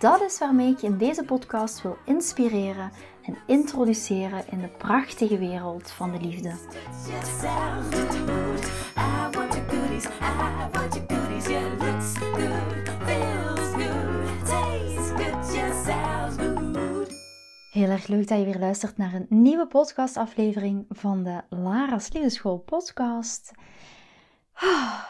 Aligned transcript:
Dat 0.00 0.20
is 0.20 0.38
waarmee 0.38 0.70
ik 0.70 0.78
je 0.78 0.86
in 0.86 0.98
deze 0.98 1.24
podcast 1.24 1.82
wil 1.82 1.96
inspireren 2.04 2.90
en 3.22 3.36
introduceren 3.46 4.44
in 4.50 4.60
de 4.60 4.68
prachtige 4.68 5.38
wereld 5.38 5.90
van 5.90 6.12
de 6.12 6.20
liefde. 6.20 6.54
Heel 17.70 17.88
erg 17.88 18.06
leuk 18.06 18.28
dat 18.28 18.38
je 18.38 18.44
weer 18.44 18.58
luistert 18.58 18.96
naar 18.96 19.14
een 19.14 19.26
nieuwe 19.28 19.66
podcastaflevering 19.66 20.84
van 20.88 21.22
de 21.22 21.42
Lara's 21.48 22.12
Liefdeschool 22.12 22.58
podcast. 22.58 23.50
Ah, 24.52 25.04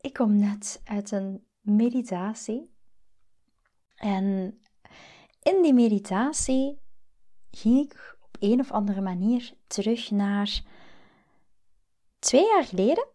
ik 0.00 0.12
kom 0.12 0.38
net 0.38 0.80
uit 0.84 1.10
een 1.10 1.44
meditatie 1.60 2.71
en 4.02 4.60
in 5.42 5.62
die 5.62 5.74
meditatie 5.74 6.78
ging 7.50 7.84
ik 7.84 8.16
op 8.20 8.36
een 8.40 8.60
of 8.60 8.70
andere 8.70 9.00
manier 9.00 9.54
terug 9.66 10.10
naar 10.10 10.62
twee 12.18 12.46
jaar 12.46 12.64
geleden, 12.64 13.06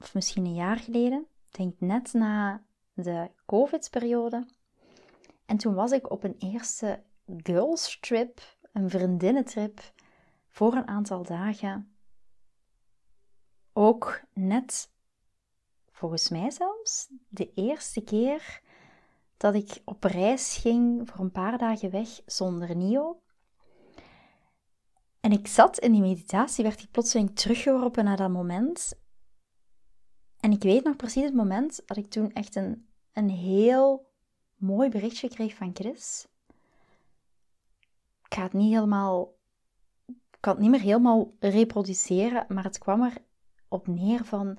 of 0.00 0.14
misschien 0.14 0.44
een 0.44 0.54
jaar 0.54 0.76
geleden, 0.76 1.26
denk 1.50 1.80
net 1.80 2.12
na 2.12 2.64
de 2.92 3.30
COVID-periode. 3.46 4.46
En 5.46 5.56
toen 5.56 5.74
was 5.74 5.90
ik 5.92 6.10
op 6.10 6.24
een 6.24 6.36
eerste 6.38 7.02
girls 7.36 7.98
trip, 8.00 8.40
een 8.72 8.90
vriendinnentrip, 8.90 9.92
voor 10.48 10.74
een 10.74 10.88
aantal 10.88 11.22
dagen. 11.22 11.96
Ook 13.72 14.22
net, 14.32 14.90
volgens 15.90 16.28
mij 16.28 16.50
zelfs, 16.50 17.08
de 17.28 17.52
eerste 17.54 18.00
keer 18.00 18.60
dat 19.42 19.54
ik 19.54 19.82
op 19.84 20.04
reis 20.04 20.56
ging 20.56 21.08
voor 21.08 21.20
een 21.20 21.30
paar 21.30 21.58
dagen 21.58 21.90
weg 21.90 22.08
zonder 22.26 22.76
Nio. 22.76 23.22
En 25.20 25.32
ik 25.32 25.46
zat 25.46 25.78
in 25.78 25.92
die 25.92 26.00
meditatie, 26.00 26.64
werd 26.64 26.82
ik 26.82 26.90
plotseling 26.90 27.36
teruggeworpen 27.36 28.04
naar 28.04 28.16
dat 28.16 28.30
moment. 28.30 28.94
En 30.40 30.52
ik 30.52 30.62
weet 30.62 30.84
nog 30.84 30.96
precies 30.96 31.24
het 31.24 31.34
moment 31.34 31.82
dat 31.86 31.96
ik 31.96 32.06
toen 32.06 32.32
echt 32.32 32.56
een, 32.56 32.88
een 33.12 33.30
heel 33.30 34.10
mooi 34.56 34.88
berichtje 34.88 35.28
kreeg 35.28 35.54
van 35.54 35.70
Chris. 35.74 36.26
Ik 38.24 38.34
ga 38.34 38.42
het 38.42 38.52
niet 38.52 38.72
helemaal, 38.72 39.34
ik 40.06 40.40
kan 40.40 40.52
het 40.52 40.62
niet 40.62 40.70
meer 40.70 40.80
helemaal 40.80 41.32
reproduceren, 41.38 42.44
maar 42.48 42.64
het 42.64 42.78
kwam 42.78 43.02
er 43.02 43.16
op 43.68 43.86
neer 43.86 44.24
van 44.24 44.58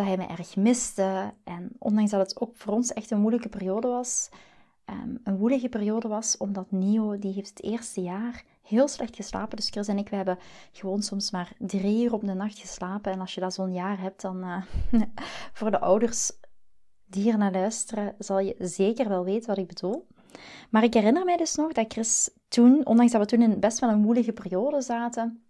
dat 0.00 0.08
hij 0.08 0.26
me 0.26 0.34
erg 0.34 0.56
miste. 0.56 1.34
En 1.44 1.70
ondanks 1.78 2.10
dat 2.10 2.20
het 2.20 2.40
ook 2.40 2.56
voor 2.56 2.72
ons 2.72 2.92
echt 2.92 3.10
een 3.10 3.20
moeilijke 3.20 3.48
periode 3.48 3.88
was, 3.88 4.28
um, 4.90 5.20
een 5.24 5.36
woelige 5.36 5.68
periode 5.68 6.08
was, 6.08 6.36
omdat 6.36 6.70
Nio, 6.70 7.18
die 7.18 7.32
heeft 7.32 7.48
het 7.48 7.62
eerste 7.62 8.00
jaar 8.00 8.44
heel 8.62 8.88
slecht 8.88 9.16
geslapen. 9.16 9.56
Dus 9.56 9.68
Chris 9.68 9.88
en 9.88 9.98
ik, 9.98 10.08
we 10.08 10.16
hebben 10.16 10.38
gewoon 10.72 11.02
soms 11.02 11.30
maar 11.30 11.52
drie 11.58 12.04
uur 12.04 12.12
op 12.12 12.20
de 12.20 12.34
nacht 12.34 12.58
geslapen. 12.58 13.12
En 13.12 13.20
als 13.20 13.34
je 13.34 13.40
dat 13.40 13.54
zo'n 13.54 13.72
jaar 13.72 14.00
hebt, 14.00 14.20
dan 14.20 14.44
uh, 14.44 14.62
voor 15.52 15.70
de 15.70 15.80
ouders 15.80 16.32
die 17.06 17.22
hier 17.22 17.38
naar 17.38 17.52
luisteren, 17.52 18.14
zal 18.18 18.38
je 18.38 18.54
zeker 18.58 19.08
wel 19.08 19.24
weten 19.24 19.48
wat 19.48 19.58
ik 19.58 19.66
bedoel. 19.66 20.06
Maar 20.70 20.84
ik 20.84 20.94
herinner 20.94 21.24
mij 21.24 21.36
dus 21.36 21.54
nog 21.54 21.72
dat 21.72 21.92
Chris 21.92 22.30
toen, 22.48 22.86
ondanks 22.86 23.12
dat 23.12 23.20
we 23.20 23.26
toen 23.26 23.42
in 23.42 23.60
best 23.60 23.78
wel 23.78 23.90
een 23.90 24.00
moeilijke 24.00 24.32
periode 24.32 24.80
zaten, 24.80 25.44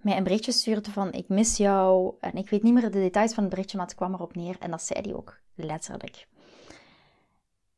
mij 0.00 0.16
een 0.16 0.22
berichtje 0.22 0.52
stuurde 0.52 0.90
van 0.90 1.12
ik 1.12 1.28
mis 1.28 1.56
jou. 1.56 2.14
En 2.20 2.34
ik 2.34 2.50
weet 2.50 2.62
niet 2.62 2.72
meer 2.72 2.82
de 2.82 2.90
details 2.90 3.34
van 3.34 3.42
het 3.42 3.52
berichtje, 3.52 3.76
maar 3.76 3.86
het 3.86 3.96
kwam 3.96 4.14
erop 4.14 4.34
neer. 4.34 4.56
En 4.58 4.70
dat 4.70 4.82
zei 4.82 5.00
hij 5.00 5.14
ook 5.14 5.40
letterlijk. 5.54 6.28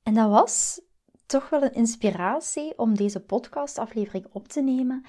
En 0.03 0.15
dat 0.15 0.31
was 0.31 0.81
toch 1.27 1.49
wel 1.49 1.63
een 1.63 1.75
inspiratie 1.75 2.79
om 2.79 2.97
deze 2.97 3.21
podcastaflevering 3.21 4.27
op 4.33 4.49
te 4.49 4.61
nemen. 4.61 5.05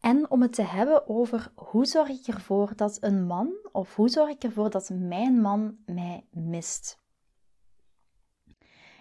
En 0.00 0.30
om 0.30 0.42
het 0.42 0.52
te 0.52 0.62
hebben 0.62 1.08
over 1.08 1.52
hoe 1.54 1.86
zorg 1.86 2.08
ik 2.08 2.26
ervoor 2.26 2.72
dat 2.76 2.98
een 3.00 3.26
man, 3.26 3.52
of 3.72 3.94
hoe 3.94 4.08
zorg 4.08 4.30
ik 4.30 4.44
ervoor 4.44 4.70
dat 4.70 4.90
mijn 4.90 5.40
man 5.40 5.76
mij 5.86 6.24
mist. 6.30 6.98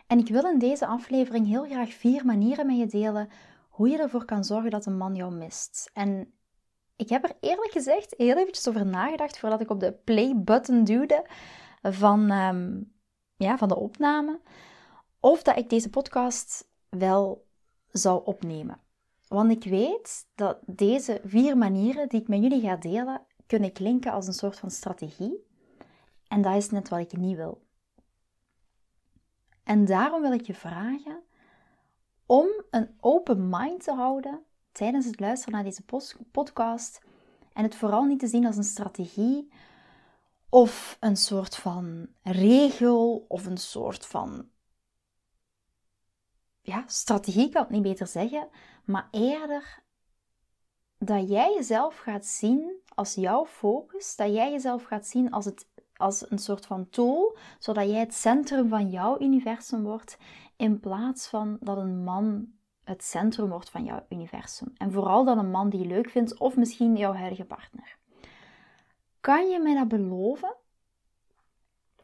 En 0.07 0.19
ik 0.19 0.28
wil 0.28 0.51
in 0.51 0.59
deze 0.59 0.85
aflevering 0.85 1.47
heel 1.47 1.66
graag 1.66 1.94
vier 1.94 2.25
manieren 2.25 2.66
met 2.66 2.78
je 2.78 2.88
delen 2.88 3.29
hoe 3.69 3.89
je 3.89 3.97
ervoor 3.97 4.25
kan 4.25 4.44
zorgen 4.44 4.72
dat 4.72 4.85
een 4.85 4.97
man 4.97 5.16
jou 5.16 5.34
mist. 5.34 5.89
En 5.94 6.34
ik 6.97 7.09
heb 7.09 7.24
er 7.24 7.35
eerlijk 7.40 7.72
gezegd 7.72 8.13
heel 8.18 8.38
eventjes 8.38 8.68
over 8.68 8.85
nagedacht 8.85 9.40
voordat 9.40 9.62
ik 9.62 9.69
op 9.69 9.80
de 9.80 9.91
play-button 9.91 10.84
duwde 10.84 11.25
van, 11.81 12.30
ehm, 12.30 12.81
ja, 13.35 13.58
van 13.58 13.68
de 13.68 13.75
opname. 13.75 14.40
Of 15.19 15.44
dat 15.44 15.57
ik 15.57 15.69
deze 15.69 15.90
podcast 15.90 16.69
wel 16.90 17.47
zou 17.91 18.25
opnemen. 18.25 18.80
Want 19.28 19.52
ik 19.52 19.63
weet 19.63 20.28
dat 20.36 20.57
deze 20.66 21.22
vier 21.25 21.57
manieren 21.57 22.09
die 22.09 22.22
ik 22.22 22.28
met 22.28 22.41
jullie 22.41 22.62
ga 22.62 22.75
delen, 22.75 23.22
kunnen 23.47 23.72
klinken 23.72 24.12
als 24.12 24.28
een 24.28 24.34
soort 24.34 24.59
van 24.59 24.72
strategie. 24.72 25.46
En 26.28 26.41
dat 26.41 26.56
is 26.56 26.69
net 26.69 26.90
wat 26.90 27.00
ik 27.00 27.18
niet 27.18 27.36
wil. 27.36 27.66
En 29.63 29.86
daarom 29.86 30.22
wil 30.22 30.31
ik 30.31 30.41
je 30.41 30.53
vragen 30.53 31.24
om 32.25 32.47
een 32.69 32.97
open 33.00 33.50
mind 33.50 33.84
te 33.84 33.94
houden 33.94 34.46
tijdens 34.77 35.05
het 35.05 35.19
luisteren 35.19 35.53
naar 35.53 35.63
deze 35.63 35.83
podcast 36.31 37.01
en 37.53 37.63
het 37.63 37.75
vooral 37.75 38.03
niet 38.03 38.19
te 38.19 38.27
zien 38.27 38.45
als 38.45 38.57
een 38.57 38.63
strategie 38.63 39.51
of 40.49 40.97
een 40.99 41.17
soort 41.17 41.55
van 41.55 42.07
regel 42.23 43.25
of 43.27 43.45
een 43.45 43.57
soort 43.57 44.05
van 44.05 44.49
ja, 46.61 46.83
strategie 46.88 47.49
kan 47.49 47.61
het 47.61 47.71
niet 47.71 47.81
beter 47.81 48.07
zeggen, 48.07 48.49
maar 48.85 49.07
eerder 49.11 49.83
dat 50.97 51.29
jij 51.29 51.53
jezelf 51.53 51.97
gaat 51.97 52.25
zien 52.25 52.81
als 52.95 53.13
jouw 53.13 53.45
focus, 53.45 54.15
dat 54.15 54.33
jij 54.33 54.51
jezelf 54.51 54.83
gaat 54.83 55.07
zien 55.07 55.31
als, 55.31 55.45
het, 55.45 55.67
als 55.95 56.31
een 56.31 56.39
soort 56.39 56.65
van 56.65 56.89
tool, 56.89 57.38
zodat 57.59 57.89
jij 57.89 57.99
het 57.99 58.13
centrum 58.13 58.69
van 58.69 58.89
jouw 58.89 59.19
universum 59.19 59.83
wordt, 59.83 60.17
in 60.55 60.79
plaats 60.79 61.27
van 61.27 61.57
dat 61.59 61.77
een 61.77 62.03
man 62.03 62.55
het 62.88 63.03
centrum 63.03 63.50
wordt 63.50 63.70
van 63.70 63.84
jouw 63.84 64.06
universum. 64.09 64.74
En 64.78 64.92
vooral 64.92 65.25
dan 65.25 65.38
een 65.38 65.52
man 65.52 65.70
die 65.70 65.80
je 65.80 65.88
leuk 65.88 66.09
vindt 66.09 66.40
of 66.40 66.56
misschien 66.56 66.96
jouw 66.96 67.14
huidige 67.14 67.46
partner. 67.46 67.98
Kan 69.20 69.50
je 69.50 69.59
mij 69.59 69.74
dat 69.74 69.88
beloven? 69.88 70.56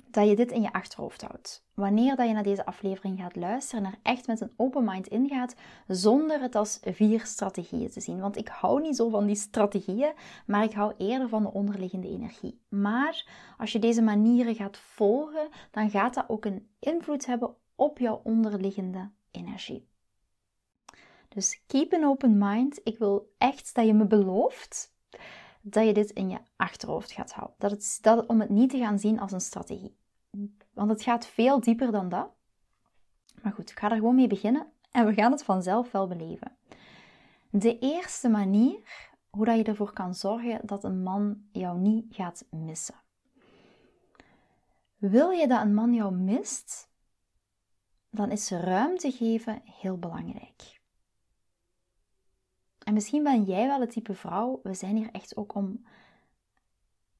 Dat 0.07 0.27
je 0.27 0.35
dit 0.35 0.51
in 0.51 0.61
je 0.61 0.73
achterhoofd 0.73 1.21
houdt. 1.21 1.65
Wanneer 1.73 2.15
dat 2.15 2.27
je 2.27 2.33
naar 2.33 2.43
deze 2.43 2.65
aflevering 2.65 3.19
gaat 3.19 3.35
luisteren 3.35 3.85
en 3.85 3.91
er 3.91 3.99
echt 4.01 4.27
met 4.27 4.41
een 4.41 4.53
open 4.57 4.83
mind 4.83 5.07
ingaat, 5.07 5.55
zonder 5.87 6.41
het 6.41 6.55
als 6.55 6.79
vier 6.81 7.25
strategieën 7.25 7.89
te 7.89 8.01
zien. 8.01 8.19
Want 8.19 8.37
ik 8.37 8.47
hou 8.47 8.81
niet 8.81 8.95
zo 8.95 9.09
van 9.09 9.25
die 9.25 9.35
strategieën, 9.35 10.13
maar 10.45 10.63
ik 10.63 10.73
hou 10.73 10.93
eerder 10.97 11.29
van 11.29 11.43
de 11.43 11.53
onderliggende 11.53 12.07
energie. 12.07 12.61
Maar 12.69 13.27
als 13.57 13.71
je 13.71 13.79
deze 13.79 14.01
manieren 14.01 14.55
gaat 14.55 14.77
volgen, 14.77 15.49
dan 15.71 15.89
gaat 15.89 16.13
dat 16.13 16.29
ook 16.29 16.45
een 16.45 16.69
invloed 16.79 17.25
hebben 17.25 17.55
op 17.75 17.99
jouw 17.99 18.21
onderliggende 18.23 19.11
energie. 19.31 19.91
Dus 21.33 21.63
keep 21.67 21.93
an 21.93 22.03
open 22.03 22.37
mind. 22.37 22.79
Ik 22.83 22.97
wil 22.97 23.33
echt 23.37 23.75
dat 23.75 23.85
je 23.85 23.93
me 23.93 24.05
belooft 24.05 24.93
dat 25.61 25.85
je 25.85 25.93
dit 25.93 26.09
in 26.09 26.29
je 26.29 26.39
achterhoofd 26.55 27.11
gaat 27.11 27.31
houden. 27.31 27.55
Dat 27.59 27.71
het, 27.71 27.97
dat, 28.01 28.25
om 28.25 28.39
het 28.39 28.49
niet 28.49 28.69
te 28.69 28.77
gaan 28.77 28.99
zien 28.99 29.19
als 29.19 29.31
een 29.31 29.41
strategie. 29.41 29.97
Want 30.73 30.89
het 30.89 31.03
gaat 31.03 31.27
veel 31.27 31.59
dieper 31.59 31.91
dan 31.91 32.09
dat. 32.09 32.29
Maar 33.41 33.53
goed, 33.53 33.69
ik 33.69 33.79
ga 33.79 33.89
er 33.89 33.95
gewoon 33.95 34.15
mee 34.15 34.27
beginnen 34.27 34.71
en 34.91 35.05
we 35.05 35.13
gaan 35.13 35.31
het 35.31 35.43
vanzelf 35.43 35.91
wel 35.91 36.07
beleven. 36.07 36.57
De 37.49 37.79
eerste 37.79 38.29
manier 38.29 39.11
hoe 39.29 39.45
dat 39.45 39.57
je 39.57 39.63
ervoor 39.63 39.93
kan 39.93 40.15
zorgen 40.15 40.59
dat 40.63 40.83
een 40.83 41.03
man 41.03 41.43
jou 41.51 41.79
niet 41.79 42.15
gaat 42.15 42.45
missen. 42.49 42.95
Wil 44.95 45.29
je 45.29 45.47
dat 45.47 45.61
een 45.61 45.73
man 45.73 45.93
jou 45.93 46.13
mist, 46.13 46.89
dan 48.09 48.31
is 48.31 48.49
ruimte 48.49 49.11
geven 49.11 49.61
heel 49.65 49.97
belangrijk. 49.97 50.81
En 52.83 52.93
misschien 52.93 53.23
ben 53.23 53.43
jij 53.43 53.67
wel 53.67 53.79
het 53.79 53.91
type 53.91 54.13
vrouw, 54.13 54.59
we 54.63 54.73
zijn 54.73 54.95
hier 54.95 55.09
echt 55.11 55.37
ook 55.37 55.55
om 55.55 55.85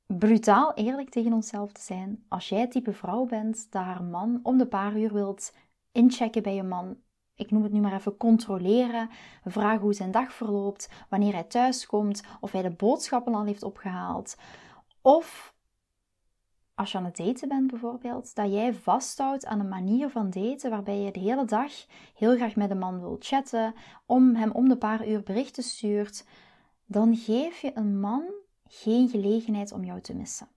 brutaal 0.06 0.74
eerlijk 0.74 1.10
tegen 1.10 1.34
onszelf 1.34 1.72
te 1.72 1.82
zijn. 1.82 2.24
Als 2.28 2.50
jij 2.50 2.60
het 2.60 2.72
type 2.72 2.94
vrouw 2.94 3.26
bent 3.26 3.72
dat 3.72 3.84
haar 3.84 4.04
man 4.04 4.40
om 4.44 4.58
de 4.58 4.68
paar 4.68 4.98
uur 4.98 5.14
wilt 5.14 5.54
inchecken 5.92 6.44
bij 6.44 6.56
je 6.56 6.64
man, 6.64 6.98
ik 7.36 7.52
noem 7.52 7.64
het 7.64 7.72
nu 7.72 7.80
maar 7.80 7.94
even 7.94 8.18
controleren, 8.18 9.10
vragen 9.46 9.82
hoe 9.82 9.94
zijn 9.94 10.12
dag 10.12 10.34
verloopt, 10.34 10.90
wanneer 11.10 11.34
hij 11.34 11.44
thuis 11.44 11.86
komt, 11.86 12.24
of 12.40 12.52
hij 12.52 12.62
de 12.62 12.72
boodschappen 12.72 13.34
al 13.34 13.46
heeft 13.46 13.64
opgehaald. 13.64 14.36
Of 15.02 15.53
als 16.76 16.92
je 16.92 16.98
aan 16.98 17.06
het 17.06 17.18
daten 17.18 17.48
bent 17.48 17.68
bijvoorbeeld, 17.68 18.36
dat 18.36 18.52
jij 18.52 18.74
vasthoudt 18.74 19.46
aan 19.46 19.60
een 19.60 19.68
manier 19.68 20.10
van 20.10 20.30
daten 20.30 20.70
waarbij 20.70 21.00
je 21.00 21.12
de 21.12 21.20
hele 21.20 21.46
dag 21.46 21.72
heel 22.16 22.36
graag 22.36 22.56
met 22.56 22.70
een 22.70 22.78
man 22.78 23.00
wilt 23.00 23.26
chatten, 23.26 23.74
om 24.06 24.36
hem 24.36 24.52
om 24.52 24.70
de 24.70 24.78
paar 24.78 25.08
uur 25.08 25.24
berichten 25.24 25.64
stuurt, 25.64 26.26
dan 26.86 27.16
geef 27.16 27.60
je 27.60 27.72
een 27.78 28.00
man 28.00 28.24
geen 28.68 29.10
gelegenheid 29.10 29.72
om 29.72 29.84
jou 29.84 30.02
te 30.02 30.16
missen. 30.16 30.48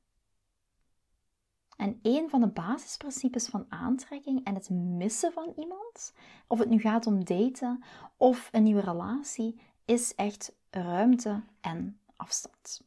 En 1.76 1.98
een 2.02 2.30
van 2.30 2.40
de 2.40 2.46
basisprincipes 2.48 3.46
van 3.46 3.66
aantrekking 3.68 4.44
en 4.44 4.54
het 4.54 4.70
missen 4.70 5.32
van 5.32 5.52
iemand, 5.56 6.12
of 6.46 6.58
het 6.58 6.68
nu 6.68 6.78
gaat 6.78 7.06
om 7.06 7.24
daten 7.24 7.82
of 8.16 8.48
een 8.52 8.62
nieuwe 8.62 8.80
relatie, 8.80 9.60
is 9.84 10.14
echt 10.14 10.56
ruimte 10.70 11.42
en 11.60 12.00
afstand. 12.16 12.84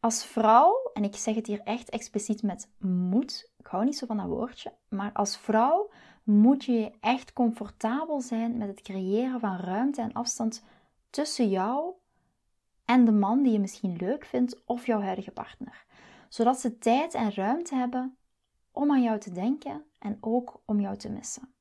Als 0.00 0.24
vrouw, 0.24 0.90
en 0.92 1.04
ik 1.04 1.16
zeg 1.16 1.34
het 1.34 1.46
hier 1.46 1.60
echt 1.60 1.90
expliciet 1.90 2.42
met 2.42 2.68
moet, 2.78 3.52
ik 3.56 3.66
hou 3.66 3.84
niet 3.84 3.98
zo 3.98 4.06
van 4.06 4.16
dat 4.16 4.26
woordje, 4.26 4.72
maar 4.88 5.12
als 5.12 5.38
vrouw 5.38 5.90
moet 6.22 6.64
je 6.64 6.92
echt 7.00 7.32
comfortabel 7.32 8.20
zijn 8.20 8.56
met 8.56 8.68
het 8.68 8.80
creëren 8.80 9.40
van 9.40 9.56
ruimte 9.56 10.00
en 10.00 10.12
afstand 10.12 10.64
tussen 11.10 11.48
jou 11.48 11.92
en 12.84 13.04
de 13.04 13.12
man 13.12 13.42
die 13.42 13.52
je 13.52 13.60
misschien 13.60 13.96
leuk 13.96 14.24
vindt 14.24 14.64
of 14.64 14.86
jouw 14.86 15.00
huidige 15.00 15.30
partner 15.30 15.86
zodat 16.28 16.60
ze 16.60 16.78
tijd 16.78 17.14
en 17.14 17.34
ruimte 17.34 17.74
hebben 17.74 18.16
om 18.72 18.90
aan 18.90 19.02
jou 19.02 19.18
te 19.18 19.32
denken 19.32 19.84
en 19.98 20.18
ook 20.20 20.60
om 20.64 20.80
jou 20.80 20.96
te 20.96 21.10
missen. 21.10 21.52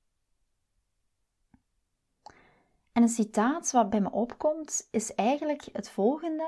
En 2.91 3.03
een 3.03 3.09
citaat 3.09 3.71
wat 3.71 3.89
bij 3.89 4.01
me 4.01 4.11
opkomt 4.11 4.87
is 4.91 5.15
eigenlijk 5.15 5.69
het 5.73 5.89
volgende: 5.89 6.47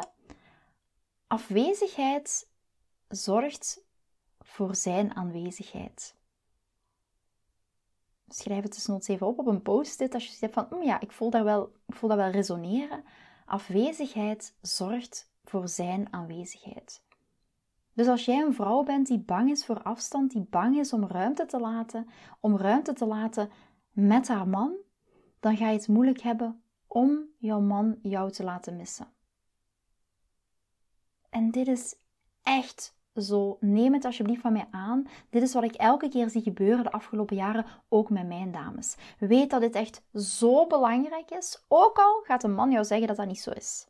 Afwezigheid 1.31 2.49
zorgt 3.07 3.83
voor 4.39 4.75
zijn 4.75 5.15
aanwezigheid. 5.15 6.15
Schrijf 8.27 8.63
het 8.63 8.87
nooit 8.87 9.09
even 9.09 9.27
op 9.27 9.39
op 9.39 9.47
een 9.47 9.61
post-it 9.61 10.13
als 10.13 10.25
je 10.27 10.33
zegt 10.33 10.53
van, 10.53 10.67
mm, 10.69 10.83
ja, 10.83 10.99
ik 10.99 11.11
voel, 11.11 11.29
dat 11.29 11.43
wel, 11.43 11.71
ik 11.85 11.95
voel 11.95 12.09
dat 12.09 12.17
wel 12.17 12.29
resoneren. 12.29 13.03
Afwezigheid 13.45 14.55
zorgt 14.61 15.31
voor 15.43 15.67
zijn 15.67 16.13
aanwezigheid. 16.13 17.03
Dus 17.93 18.07
als 18.07 18.25
jij 18.25 18.41
een 18.41 18.53
vrouw 18.53 18.83
bent 18.83 19.07
die 19.07 19.19
bang 19.19 19.49
is 19.49 19.65
voor 19.65 19.83
afstand, 19.83 20.31
die 20.31 20.47
bang 20.49 20.77
is 20.77 20.93
om 20.93 21.07
ruimte 21.07 21.45
te 21.45 21.59
laten, 21.59 22.09
om 22.39 22.57
ruimte 22.57 22.93
te 22.93 23.05
laten 23.05 23.49
met 23.91 24.27
haar 24.27 24.47
man, 24.47 24.75
dan 25.39 25.57
ga 25.57 25.69
je 25.69 25.77
het 25.77 25.87
moeilijk 25.87 26.21
hebben 26.21 26.63
om 26.87 27.23
jouw 27.37 27.61
man 27.61 27.99
jou 28.01 28.31
te 28.31 28.43
laten 28.43 28.75
missen. 28.75 29.17
En 31.29 31.51
dit 31.51 31.67
is 31.67 31.95
echt 32.43 32.97
zo. 33.15 33.57
Neem 33.59 33.93
het 33.93 34.05
alsjeblieft 34.05 34.41
van 34.41 34.53
mij 34.53 34.67
aan. 34.71 35.07
Dit 35.29 35.41
is 35.41 35.53
wat 35.53 35.63
ik 35.63 35.75
elke 35.75 36.09
keer 36.09 36.29
zie 36.29 36.41
gebeuren 36.41 36.83
de 36.83 36.91
afgelopen 36.91 37.35
jaren, 37.35 37.65
ook 37.89 38.09
met 38.09 38.27
mijn 38.27 38.51
dames. 38.51 38.95
Weet 39.19 39.49
dat 39.49 39.61
dit 39.61 39.75
echt 39.75 40.01
zo 40.13 40.67
belangrijk 40.67 41.31
is, 41.31 41.65
ook 41.67 41.97
al 41.97 42.21
gaat 42.23 42.43
een 42.43 42.53
man 42.53 42.71
jou 42.71 42.85
zeggen 42.85 43.07
dat 43.07 43.17
dat 43.17 43.27
niet 43.27 43.39
zo 43.39 43.51
is. 43.51 43.87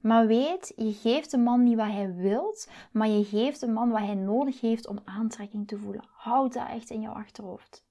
Maar 0.00 0.26
weet, 0.26 0.72
je 0.76 0.92
geeft 0.92 1.30
de 1.30 1.38
man 1.38 1.62
niet 1.62 1.76
wat 1.76 1.86
hij 1.86 2.14
wilt, 2.14 2.68
maar 2.92 3.08
je 3.08 3.24
geeft 3.24 3.60
de 3.60 3.68
man 3.68 3.90
wat 3.90 4.00
hij 4.00 4.14
nodig 4.14 4.60
heeft 4.60 4.86
om 4.86 4.98
aantrekking 5.04 5.68
te 5.68 5.78
voelen. 5.78 6.04
Houd 6.12 6.52
dat 6.52 6.68
echt 6.68 6.90
in 6.90 7.00
jouw 7.00 7.12
achterhoofd. 7.12 7.84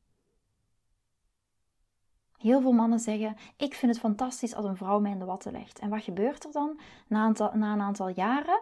Heel 2.38 2.62
veel 2.62 2.72
mannen 2.72 3.00
zeggen: 3.00 3.36
Ik 3.58 3.74
vind 3.74 3.92
het 3.92 4.02
fantastisch 4.02 4.56
als 4.56 4.66
een 4.66 4.78
vrouw 4.78 5.00
mij 5.00 5.12
in 5.12 5.20
de 5.20 5.26
watten 5.26 5.52
legt. 5.52 5.80
En 5.80 5.90
wat 5.90 6.04
gebeurt 6.04 6.46
er 6.46 6.52
dan? 6.52 6.80
Na, 7.08 7.32
na 7.54 7.74
een 7.74 7.82
aantal 7.82 8.10
jaren 8.10 8.62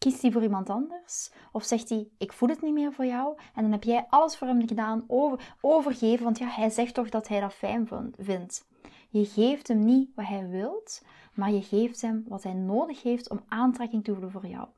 kiest 0.00 0.22
hij 0.22 0.30
voor 0.30 0.42
iemand 0.42 0.70
anders? 0.70 1.30
Of 1.52 1.64
zegt 1.64 1.88
hij: 1.88 2.08
Ik 2.18 2.32
voel 2.32 2.48
het 2.48 2.62
niet 2.62 2.72
meer 2.72 2.92
voor 2.92 3.06
jou? 3.06 3.38
En 3.54 3.62
dan 3.62 3.72
heb 3.72 3.84
jij 3.84 4.06
alles 4.08 4.36
voor 4.36 4.46
hem 4.46 4.68
gedaan, 4.68 5.04
over, 5.06 5.56
overgeven, 5.60 6.24
want 6.24 6.38
ja, 6.38 6.46
hij 6.46 6.70
zegt 6.70 6.94
toch 6.94 7.08
dat 7.08 7.28
hij 7.28 7.40
dat 7.40 7.54
fijn 7.54 7.88
vindt. 8.18 8.68
Je 9.08 9.24
geeft 9.24 9.68
hem 9.68 9.84
niet 9.84 10.10
wat 10.14 10.26
hij 10.26 10.48
wilt, 10.48 11.02
maar 11.34 11.50
je 11.50 11.62
geeft 11.62 12.00
hem 12.00 12.24
wat 12.28 12.42
hij 12.42 12.52
nodig 12.52 13.02
heeft 13.02 13.30
om 13.30 13.44
aantrekking 13.48 14.04
te 14.04 14.12
voelen 14.12 14.30
voor 14.30 14.46
jou. 14.46 14.68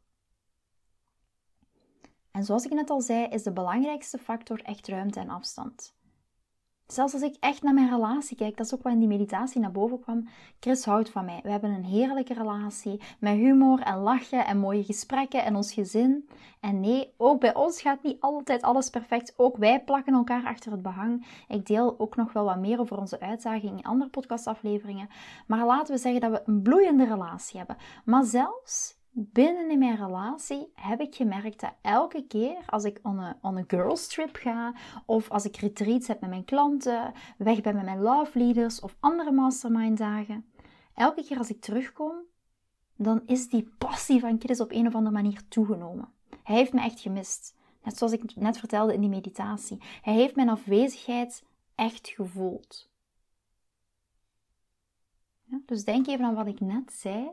En 2.31 2.45
zoals 2.45 2.65
ik 2.65 2.73
net 2.73 2.91
al 2.91 3.01
zei, 3.01 3.27
is 3.27 3.43
de 3.43 3.53
belangrijkste 3.53 4.19
factor 4.19 4.61
echt 4.63 4.89
ruimte 4.89 5.21
en 5.21 5.31
afstand. 5.31 5.95
Zelfs 6.87 7.13
als 7.13 7.23
ik 7.23 7.37
echt 7.41 7.63
naar 7.63 7.75
mijn 7.75 7.89
relatie 7.89 8.37
kijk, 8.37 8.57
dat 8.57 8.67
is 8.67 8.75
ook 8.75 8.83
wat 8.83 8.93
in 8.93 8.99
die 8.99 9.09
meditatie 9.09 9.61
naar 9.61 9.73
boven 9.73 10.01
kwam. 10.01 10.29
Chris 10.61 10.85
houdt 10.85 11.11
van 11.11 11.25
mij. 11.25 11.41
We 11.43 11.51
hebben 11.51 11.71
een 11.71 11.85
heerlijke 11.85 12.35
relatie 12.35 13.01
met 13.19 13.35
humor 13.35 13.81
en 13.81 13.99
lachen 13.99 14.47
en 14.47 14.59
mooie 14.59 14.85
gesprekken 14.85 15.45
en 15.45 15.57
ons 15.57 15.73
gezin. 15.73 16.29
En 16.61 16.81
nee, 16.81 17.13
ook 17.17 17.41
bij 17.41 17.55
ons 17.55 17.81
gaat 17.81 18.03
niet 18.03 18.21
altijd 18.21 18.63
alles 18.63 18.91
perfect. 18.91 19.35
Ook 19.37 19.57
wij 19.57 19.85
plakken 19.85 20.15
elkaar 20.15 20.45
achter 20.45 20.73
het 20.73 20.83
behang. 20.83 21.27
Ik 21.49 21.67
deel 21.67 21.95
ook 21.99 22.17
nog 22.17 22.33
wel 22.33 22.45
wat 22.45 22.59
meer 22.59 22.81
over 22.81 22.99
onze 22.99 23.21
uitdagingen 23.21 23.79
in 23.79 23.85
andere 23.85 24.11
podcastafleveringen. 24.11 25.09
Maar 25.47 25.67
laten 25.67 25.95
we 25.95 26.01
zeggen 26.01 26.21
dat 26.21 26.31
we 26.31 26.43
een 26.45 26.63
bloeiende 26.63 27.05
relatie 27.05 27.59
hebben. 27.59 27.77
Maar 28.05 28.25
zelfs 28.25 29.01
binnen 29.13 29.71
in 29.71 29.79
mijn 29.79 29.97
relatie 29.97 30.73
heb 30.75 31.01
ik 31.01 31.15
gemerkt 31.15 31.61
dat 31.61 31.75
elke 31.83 32.27
keer 32.27 32.63
als 32.67 32.85
ik 32.85 32.99
on 33.03 33.19
een, 33.19 33.35
on 33.43 33.65
girls 33.67 34.09
trip 34.09 34.37
ga, 34.37 34.75
of 35.07 35.31
als 35.31 35.45
ik 35.45 35.57
retreats 35.57 36.09
heb 36.09 36.21
met 36.21 36.31
mijn 36.31 36.45
klanten, 36.45 37.13
weg 37.39 37.61
ben 37.61 37.75
met 37.75 37.85
mijn 37.85 38.01
love 38.01 38.39
leaders 38.39 38.81
of 38.81 38.97
andere 39.01 39.33
mastermind 39.33 39.99
dagen, 39.99 40.45
elke 40.95 41.25
keer 41.25 41.39
als 41.39 41.51
ik 41.51 41.61
terugkom, 41.61 42.15
dan 42.97 43.23
is 43.27 43.49
die 43.49 43.75
passie 43.79 44.21
van 44.21 44.41
Chris 44.41 44.61
op 44.61 44.71
een 44.71 44.87
of 44.87 44.95
andere 44.95 45.15
manier 45.15 45.49
toegenomen. 45.49 46.13
Hij 46.43 46.57
heeft 46.57 46.73
me 46.73 46.81
echt 46.81 47.01
gemist. 47.01 47.57
Net 47.83 47.99
zoals 47.99 48.13
ik 48.13 48.37
net 48.37 48.59
vertelde 48.59 48.95
in 48.95 49.01
die 49.01 49.09
meditatie. 49.09 49.83
Hij 50.03 50.15
heeft 50.15 50.37
mijn 50.37 50.49
afwezigheid 50.49 51.45
echt 51.75 52.09
gevoeld. 52.09 52.91
Ja, 55.45 55.61
dus 55.67 55.85
denk 55.85 56.07
even 56.07 56.25
aan 56.25 56.35
wat 56.35 56.47
ik 56.47 56.61
net 56.61 56.93
zei. 56.93 57.31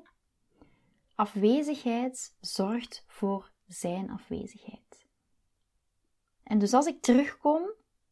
Afwezigheid 1.19 2.35
zorgt 2.39 3.03
voor 3.07 3.51
zijn 3.67 4.09
afwezigheid. 4.09 5.05
En 6.43 6.59
dus 6.59 6.73
als 6.73 6.85
ik 6.85 7.01
terugkom 7.01 7.69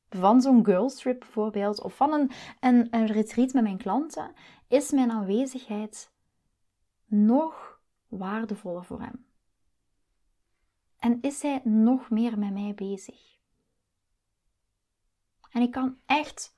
van 0.09 0.41
zo'n 0.41 0.65
girls 0.65 0.95
trip 0.95 1.19
bijvoorbeeld, 1.19 1.81
of 1.81 1.95
van 1.95 2.13
een, 2.13 2.31
een, 2.59 2.87
een 2.91 3.05
retreat 3.05 3.53
met 3.53 3.63
mijn 3.63 3.77
klanten, 3.77 4.33
is 4.67 4.91
mijn 4.91 5.11
aanwezigheid 5.11 6.11
nog 7.05 7.81
waardevoller 8.07 8.85
voor 8.85 9.01
hem. 9.01 9.25
En 10.97 11.21
is 11.21 11.41
hij 11.41 11.61
nog 11.63 12.09
meer 12.09 12.39
met 12.39 12.53
mij 12.53 12.73
bezig. 12.75 13.37
En 15.49 15.61
ik 15.61 15.71
kan 15.71 15.97
echt 16.05 16.55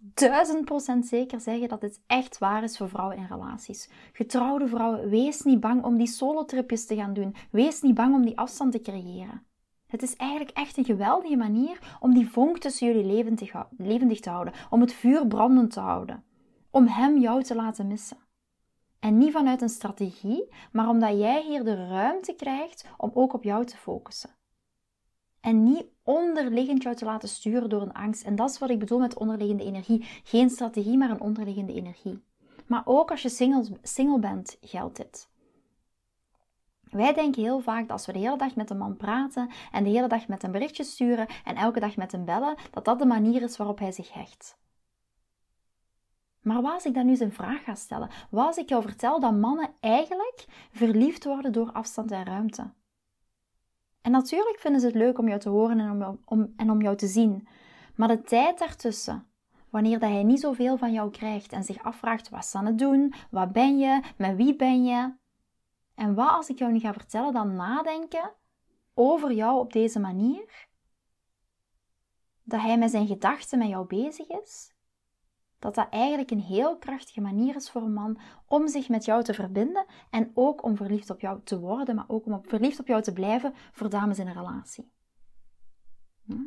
duizend 0.00 0.64
procent 0.64 1.06
zeker 1.06 1.40
zeggen 1.40 1.68
dat 1.68 1.80
dit 1.80 2.00
echt 2.06 2.38
waar 2.38 2.62
is 2.62 2.76
voor 2.76 2.88
vrouwen 2.88 3.16
in 3.16 3.26
relaties. 3.26 3.90
Getrouwde 4.12 4.68
vrouwen, 4.68 5.08
wees 5.08 5.42
niet 5.42 5.60
bang 5.60 5.84
om 5.84 5.96
die 5.96 6.06
solotripjes 6.06 6.86
te 6.86 6.94
gaan 6.96 7.12
doen. 7.12 7.34
Wees 7.50 7.82
niet 7.82 7.94
bang 7.94 8.14
om 8.14 8.24
die 8.24 8.38
afstand 8.38 8.72
te 8.72 8.80
creëren. 8.80 9.46
Het 9.86 10.02
is 10.02 10.16
eigenlijk 10.16 10.56
echt 10.56 10.76
een 10.76 10.84
geweldige 10.84 11.36
manier 11.36 11.96
om 12.00 12.14
die 12.14 12.30
vonk 12.30 12.58
tussen 12.58 12.86
jullie 12.86 13.28
levendig 13.76 14.20
te 14.20 14.30
houden, 14.30 14.54
om 14.70 14.80
het 14.80 14.92
vuur 14.92 15.26
brandend 15.26 15.70
te 15.72 15.80
houden, 15.80 16.24
om 16.70 16.86
hem 16.86 17.18
jou 17.18 17.42
te 17.42 17.54
laten 17.54 17.86
missen. 17.86 18.18
En 18.98 19.18
niet 19.18 19.32
vanuit 19.32 19.62
een 19.62 19.68
strategie, 19.68 20.48
maar 20.72 20.88
omdat 20.88 21.18
jij 21.18 21.42
hier 21.42 21.64
de 21.64 21.88
ruimte 21.88 22.34
krijgt 22.34 22.88
om 22.96 23.10
ook 23.14 23.32
op 23.32 23.42
jou 23.42 23.64
te 23.64 23.76
focussen. 23.76 24.30
En 25.40 25.62
niet 25.62 25.84
onderliggend 26.10 26.82
jou 26.82 26.96
te 26.96 27.04
laten 27.04 27.28
sturen 27.28 27.68
door 27.68 27.82
een 27.82 27.92
angst. 27.92 28.24
En 28.24 28.36
dat 28.36 28.50
is 28.50 28.58
wat 28.58 28.70
ik 28.70 28.78
bedoel 28.78 28.98
met 28.98 29.18
onderliggende 29.18 29.64
energie. 29.64 30.04
Geen 30.24 30.50
strategie, 30.50 30.96
maar 30.96 31.10
een 31.10 31.20
onderliggende 31.20 31.72
energie. 31.72 32.22
Maar 32.66 32.82
ook 32.84 33.10
als 33.10 33.22
je 33.22 33.28
single, 33.28 33.66
single 33.82 34.18
bent, 34.18 34.56
geldt 34.60 34.96
dit. 34.96 35.28
Wij 36.90 37.12
denken 37.12 37.42
heel 37.42 37.60
vaak 37.60 37.80
dat 37.80 37.90
als 37.90 38.06
we 38.06 38.12
de 38.12 38.18
hele 38.18 38.36
dag 38.36 38.54
met 38.54 38.70
een 38.70 38.78
man 38.78 38.96
praten 38.96 39.50
en 39.72 39.84
de 39.84 39.90
hele 39.90 40.08
dag 40.08 40.28
met 40.28 40.42
een 40.42 40.50
berichtje 40.50 40.84
sturen 40.84 41.26
en 41.44 41.56
elke 41.56 41.80
dag 41.80 41.96
met 41.96 42.12
hem 42.12 42.24
bellen, 42.24 42.56
dat 42.70 42.84
dat 42.84 42.98
de 42.98 43.06
manier 43.06 43.42
is 43.42 43.56
waarop 43.56 43.78
hij 43.78 43.92
zich 43.92 44.12
hecht. 44.12 44.58
Maar 46.40 46.62
als 46.62 46.84
ik 46.84 46.94
dan 46.94 47.04
nu 47.04 47.10
eens 47.10 47.20
een 47.20 47.32
vraag 47.32 47.64
ga 47.64 47.74
stellen? 47.74 48.10
Als 48.30 48.56
ik 48.56 48.68
jou 48.68 48.82
vertel 48.82 49.20
dat 49.20 49.34
mannen 49.34 49.74
eigenlijk 49.80 50.44
verliefd 50.72 51.24
worden 51.24 51.52
door 51.52 51.72
afstand 51.72 52.10
en 52.10 52.24
ruimte? 52.24 52.70
En 54.02 54.10
natuurlijk 54.10 54.58
vinden 54.58 54.80
ze 54.80 54.86
het 54.86 54.96
leuk 54.96 55.18
om 55.18 55.28
jou 55.28 55.40
te 55.40 55.48
horen 55.48 55.80
en 55.80 56.20
om, 56.24 56.52
en 56.56 56.70
om 56.70 56.82
jou 56.82 56.96
te 56.96 57.06
zien. 57.06 57.48
Maar 57.96 58.08
de 58.08 58.22
tijd 58.22 58.58
daartussen, 58.58 59.26
wanneer 59.70 59.98
dat 59.98 60.10
hij 60.10 60.22
niet 60.22 60.40
zoveel 60.40 60.76
van 60.76 60.92
jou 60.92 61.10
krijgt 61.10 61.52
en 61.52 61.64
zich 61.64 61.82
afvraagt 61.82 62.28
wat 62.28 62.46
ze 62.46 62.58
aan 62.58 62.66
het 62.66 62.78
doen, 62.78 63.14
wat 63.30 63.52
ben 63.52 63.78
je, 63.78 64.02
met 64.16 64.36
wie 64.36 64.56
ben 64.56 64.84
je, 64.84 65.12
en 65.94 66.14
wat 66.14 66.30
als 66.30 66.48
ik 66.48 66.58
jou 66.58 66.72
nu 66.72 66.78
ga 66.78 66.92
vertellen, 66.92 67.32
dan 67.32 67.54
nadenken 67.54 68.32
over 68.94 69.32
jou 69.32 69.58
op 69.58 69.72
deze 69.72 70.00
manier, 70.00 70.68
dat 72.42 72.60
hij 72.60 72.78
met 72.78 72.90
zijn 72.90 73.06
gedachten 73.06 73.58
met 73.58 73.68
jou 73.68 73.86
bezig 73.86 74.28
is, 74.28 74.74
dat 75.60 75.74
dat 75.74 75.88
eigenlijk 75.90 76.30
een 76.30 76.40
heel 76.40 76.78
krachtige 76.78 77.20
manier 77.20 77.56
is 77.56 77.70
voor 77.70 77.82
een 77.82 77.92
man 77.92 78.18
om 78.46 78.68
zich 78.68 78.88
met 78.88 79.04
jou 79.04 79.22
te 79.22 79.34
verbinden 79.34 79.84
en 80.10 80.30
ook 80.34 80.62
om 80.64 80.76
verliefd 80.76 81.10
op 81.10 81.20
jou 81.20 81.40
te 81.44 81.60
worden, 81.60 81.94
maar 81.94 82.08
ook 82.08 82.26
om 82.26 82.40
verliefd 82.42 82.80
op 82.80 82.86
jou 82.86 83.02
te 83.02 83.12
blijven 83.12 83.54
voor 83.72 83.90
dames 83.90 84.18
in 84.18 84.26
een 84.26 84.34
relatie. 84.34 84.90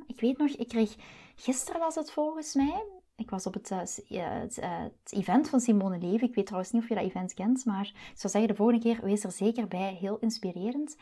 Ik 0.08 0.20
weet 0.20 0.38
nog, 0.38 0.50
ik 0.50 0.68
kreeg, 0.68 0.96
gisteren 1.36 1.80
was 1.80 1.96
het 1.96 2.12
volgens 2.12 2.54
mij, 2.54 2.84
ik 3.16 3.30
was 3.30 3.46
op 3.46 3.54
het, 3.54 3.72
uh, 3.72 3.78
het, 3.78 4.58
uh, 4.60 4.80
het, 4.80 5.14
event 5.14 5.50
van 5.50 5.60
Simone 5.60 5.98
Levy. 5.98 6.24
Ik 6.24 6.36
weet 6.36 6.46
trouwens 6.46 6.74
niet 6.74 6.82
of 6.82 6.90
je 6.90 6.96
dat 6.96 7.04
event 7.04 7.34
kent, 7.34 7.66
maar 7.66 7.86
ik 7.86 8.20
zou 8.20 8.34
zeggen, 8.34 8.48
de 8.48 8.56
volgende 8.56 8.82
keer 8.82 9.00
wees 9.04 9.24
er 9.24 9.32
zeker 9.32 9.68
bij. 9.68 9.94
Heel 9.94 10.18
inspirerend. 10.20 10.96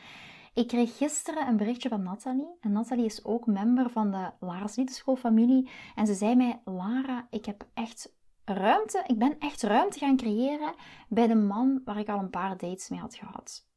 Ik 0.53 0.67
kreeg 0.67 0.97
gisteren 0.97 1.47
een 1.47 1.57
berichtje 1.57 1.89
van 1.89 2.03
Nathalie. 2.03 2.57
En 2.59 2.71
Nathalie 2.71 3.05
is 3.05 3.23
ook 3.23 3.45
member 3.45 3.89
van 3.89 4.11
de 4.11 4.31
Lara's 4.39 4.75
Liedenschoolfamilie. 4.75 5.69
En 5.95 6.07
ze 6.07 6.13
zei 6.13 6.35
mij, 6.35 6.61
Lara, 6.65 7.27
ik 7.29 7.45
heb 7.45 7.65
echt 7.73 8.13
ruimte, 8.45 9.03
ik 9.07 9.17
ben 9.17 9.39
echt 9.39 9.61
ruimte 9.61 9.99
gaan 9.99 10.17
creëren 10.17 10.73
bij 11.09 11.27
de 11.27 11.35
man 11.35 11.81
waar 11.85 11.97
ik 11.97 12.09
al 12.09 12.19
een 12.19 12.29
paar 12.29 12.57
dates 12.57 12.89
mee 12.89 12.99
had 12.99 13.15
gehad. 13.15 13.69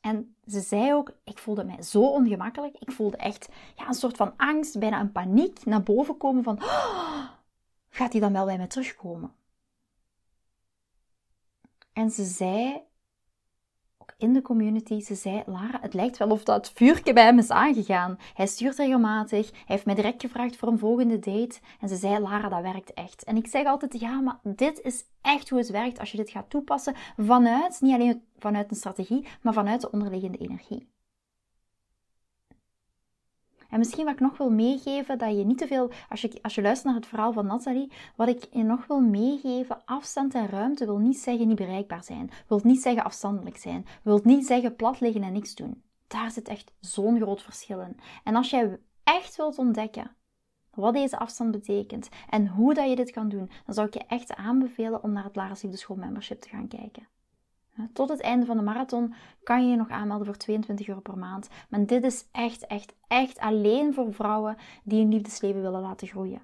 En 0.00 0.36
ze 0.46 0.60
zei 0.60 0.94
ook, 0.94 1.16
ik 1.24 1.38
voelde 1.38 1.64
mij 1.64 1.82
zo 1.82 2.02
ongemakkelijk. 2.02 2.76
Ik 2.78 2.92
voelde 2.92 3.16
echt 3.16 3.48
ja, 3.76 3.88
een 3.88 3.94
soort 3.94 4.16
van 4.16 4.36
angst, 4.36 4.78
bijna 4.78 5.00
een 5.00 5.12
paniek 5.12 5.64
naar 5.64 5.82
boven 5.82 6.16
komen 6.16 6.42
van, 6.42 6.62
oh, 6.62 7.28
gaat 7.88 8.12
hij 8.12 8.20
dan 8.20 8.32
wel 8.32 8.44
bij 8.44 8.56
mij 8.56 8.66
terugkomen? 8.66 9.34
En 11.92 12.10
ze 12.10 12.24
zei, 12.24 12.82
in 14.18 14.32
de 14.32 14.42
community. 14.42 15.00
Ze 15.00 15.14
zei, 15.14 15.42
Lara, 15.46 15.78
het 15.80 15.94
lijkt 15.94 16.16
wel 16.16 16.30
of 16.30 16.44
dat 16.44 16.70
vuurtje 16.74 17.12
bij 17.12 17.24
hem 17.24 17.38
is 17.38 17.50
aangegaan. 17.50 18.18
Hij 18.34 18.46
stuurt 18.46 18.76
regelmatig. 18.76 19.50
Hij 19.50 19.60
heeft 19.66 19.84
mij 19.84 19.94
direct 19.94 20.22
gevraagd 20.22 20.56
voor 20.56 20.68
een 20.68 20.78
volgende 20.78 21.18
date. 21.18 21.58
En 21.80 21.88
ze 21.88 21.96
zei, 21.96 22.18
Lara, 22.18 22.48
dat 22.48 22.62
werkt 22.62 22.94
echt. 22.94 23.24
En 23.24 23.36
ik 23.36 23.46
zeg 23.46 23.66
altijd, 23.66 24.00
ja, 24.00 24.20
maar 24.20 24.38
dit 24.42 24.80
is 24.80 25.04
echt 25.20 25.48
hoe 25.48 25.58
het 25.58 25.70
werkt 25.70 25.98
als 25.98 26.10
je 26.10 26.16
dit 26.16 26.30
gaat 26.30 26.50
toepassen 26.50 26.94
vanuit, 27.16 27.80
niet 27.80 27.94
alleen 27.94 28.22
vanuit 28.38 28.70
een 28.70 28.76
strategie, 28.76 29.26
maar 29.42 29.52
vanuit 29.52 29.80
de 29.80 29.90
onderliggende 29.90 30.38
energie. 30.38 30.94
En 33.70 33.78
misschien 33.78 34.04
wat 34.04 34.14
ik 34.14 34.20
nog 34.20 34.38
wil 34.38 34.50
meegeven, 34.50 35.18
dat 35.18 35.36
je 35.36 35.44
niet 35.44 35.58
te 35.58 35.66
veel, 35.66 35.90
als 36.08 36.20
je, 36.20 36.38
als 36.42 36.54
je 36.54 36.62
luistert 36.62 36.86
naar 36.86 37.00
het 37.00 37.10
verhaal 37.10 37.32
van 37.32 37.46
Nathalie, 37.46 37.92
wat 38.16 38.28
ik 38.28 38.46
je 38.52 38.62
nog 38.62 38.86
wil 38.86 39.00
meegeven, 39.00 39.84
afstand 39.84 40.34
en 40.34 40.48
ruimte 40.48 40.84
wil 40.84 40.98
niet 40.98 41.18
zeggen 41.18 41.48
niet 41.48 41.56
bereikbaar 41.56 42.04
zijn, 42.04 42.30
wil 42.46 42.60
niet 42.62 42.82
zeggen 42.82 43.04
afstandelijk 43.04 43.56
zijn, 43.56 43.86
wil 44.02 44.20
niet 44.24 44.46
zeggen 44.46 44.76
plat 44.76 45.00
liggen 45.00 45.22
en 45.22 45.32
niks 45.32 45.54
doen. 45.54 45.82
Daar 46.06 46.30
zit 46.30 46.48
echt 46.48 46.72
zo'n 46.80 47.20
groot 47.20 47.42
verschil 47.42 47.80
in. 47.80 47.96
En 48.24 48.34
als 48.34 48.50
jij 48.50 48.78
echt 49.02 49.36
wilt 49.36 49.58
ontdekken 49.58 50.16
wat 50.74 50.94
deze 50.94 51.18
afstand 51.18 51.50
betekent 51.50 52.08
en 52.30 52.48
hoe 52.48 52.74
dat 52.74 52.88
je 52.88 52.96
dit 52.96 53.10
kan 53.10 53.28
doen, 53.28 53.50
dan 53.64 53.74
zou 53.74 53.86
ik 53.86 53.94
je 53.94 54.04
echt 54.06 54.34
aanbevelen 54.34 55.02
om 55.02 55.12
naar 55.12 55.24
het 55.24 55.36
Lara 55.36 55.54
School 55.54 55.96
Membership 55.96 56.40
te 56.40 56.48
gaan 56.48 56.68
kijken. 56.68 57.08
Tot 57.92 58.08
het 58.08 58.20
einde 58.20 58.46
van 58.46 58.56
de 58.56 58.62
marathon 58.62 59.14
kan 59.42 59.64
je 59.64 59.70
je 59.70 59.76
nog 59.76 59.88
aanmelden 59.88 60.26
voor 60.26 60.36
22 60.36 60.88
euro 60.88 61.00
per 61.00 61.18
maand. 61.18 61.48
Maar 61.68 61.86
dit 61.86 62.04
is 62.04 62.28
echt, 62.32 62.66
echt, 62.66 62.94
echt 63.08 63.38
alleen 63.38 63.94
voor 63.94 64.14
vrouwen 64.14 64.56
die 64.84 65.00
hun 65.00 65.12
liefdesleven 65.12 65.62
willen 65.62 65.80
laten 65.80 66.08
groeien. 66.08 66.42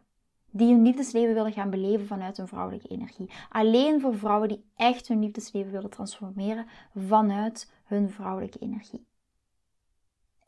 Die 0.51 0.73
hun 0.73 0.83
liefdesleven 0.83 1.35
willen 1.35 1.53
gaan 1.53 1.71
beleven 1.71 2.07
vanuit 2.07 2.37
hun 2.37 2.49
vrouwelijke 2.49 2.89
energie. 2.89 3.31
Alleen 3.49 4.01
voor 4.01 4.17
vrouwen 4.17 4.49
die 4.49 4.65
echt 4.77 5.09
hun 5.09 5.21
liefdesleven 5.21 5.73
willen 5.73 5.91
transformeren 5.91 6.67
vanuit 6.95 7.73
hun 7.85 8.11
vrouwelijke 8.11 8.59
energie. 8.59 9.07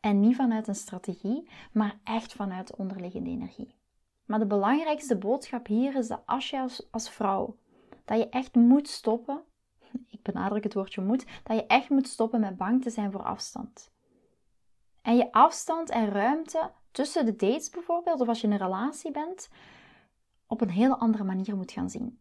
En 0.00 0.20
niet 0.20 0.36
vanuit 0.36 0.68
een 0.68 0.74
strategie, 0.74 1.48
maar 1.72 1.98
echt 2.04 2.32
vanuit 2.32 2.66
de 2.66 2.76
onderliggende 2.76 3.30
energie. 3.30 3.74
Maar 4.24 4.38
de 4.38 4.46
belangrijkste 4.46 5.16
boodschap 5.16 5.66
hier 5.66 5.96
is 5.96 6.08
dat 6.08 6.22
als 6.26 6.50
je 6.50 6.60
als, 6.60 6.88
als 6.90 7.10
vrouw, 7.10 7.56
dat 8.04 8.18
je 8.18 8.28
echt 8.28 8.54
moet 8.54 8.88
stoppen 8.88 9.42
benadruk 10.24 10.64
het 10.64 10.74
woordje 10.74 11.00
moet, 11.00 11.26
dat 11.42 11.56
je 11.56 11.66
echt 11.66 11.88
moet 11.88 12.08
stoppen 12.08 12.40
met 12.40 12.56
bang 12.56 12.82
te 12.82 12.90
zijn 12.90 13.12
voor 13.12 13.22
afstand. 13.22 13.92
En 15.02 15.16
je 15.16 15.32
afstand 15.32 15.90
en 15.90 16.10
ruimte 16.10 16.70
tussen 16.90 17.24
de 17.24 17.36
dates 17.36 17.70
bijvoorbeeld, 17.70 18.20
of 18.20 18.28
als 18.28 18.40
je 18.40 18.46
in 18.46 18.52
een 18.52 18.58
relatie 18.58 19.10
bent, 19.10 19.48
op 20.46 20.60
een 20.60 20.70
hele 20.70 20.96
andere 20.96 21.24
manier 21.24 21.56
moet 21.56 21.72
gaan 21.72 21.90
zien. 21.90 22.18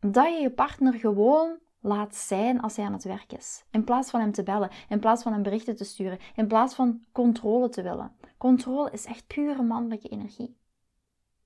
Dat 0.00 0.26
je 0.26 0.40
je 0.40 0.50
partner 0.50 0.94
gewoon 0.94 1.58
laat 1.80 2.14
zijn 2.16 2.60
als 2.60 2.76
hij 2.76 2.84
aan 2.84 2.92
het 2.92 3.04
werk 3.04 3.32
is. 3.32 3.64
In 3.70 3.84
plaats 3.84 4.10
van 4.10 4.20
hem 4.20 4.32
te 4.32 4.42
bellen, 4.42 4.70
in 4.88 5.00
plaats 5.00 5.22
van 5.22 5.32
hem 5.32 5.42
berichten 5.42 5.76
te 5.76 5.84
sturen, 5.84 6.18
in 6.34 6.46
plaats 6.46 6.74
van 6.74 7.04
controle 7.12 7.68
te 7.68 7.82
willen. 7.82 8.16
Controle 8.38 8.90
is 8.90 9.04
echt 9.04 9.26
pure 9.26 9.62
mannelijke 9.62 10.08
energie. 10.08 10.56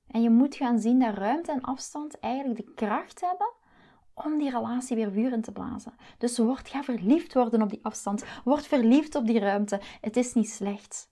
En 0.07 0.23
je 0.23 0.31
moet 0.31 0.55
gaan 0.55 0.79
zien 0.79 0.99
dat 0.99 1.15
ruimte 1.15 1.53
en 1.53 1.61
afstand 1.61 2.19
eigenlijk 2.19 2.67
de 2.67 2.75
kracht 2.75 3.21
hebben 3.21 3.53
om 4.25 4.39
die 4.39 4.51
relatie 4.51 4.97
weer 4.97 5.13
vuur 5.13 5.33
in 5.33 5.43
te 5.43 5.53
blazen. 5.53 5.95
Dus 6.19 6.39
word, 6.39 6.69
ga 6.69 6.83
verliefd 6.83 7.35
worden 7.35 7.63
op 7.63 7.71
die 7.71 7.85
afstand. 7.85 8.25
Word 8.45 8.67
verliefd 8.67 9.15
op 9.15 9.27
die 9.27 9.39
ruimte. 9.39 9.81
Het 10.01 10.17
is 10.17 10.35
niet 10.35 10.51
slecht. 10.51 11.11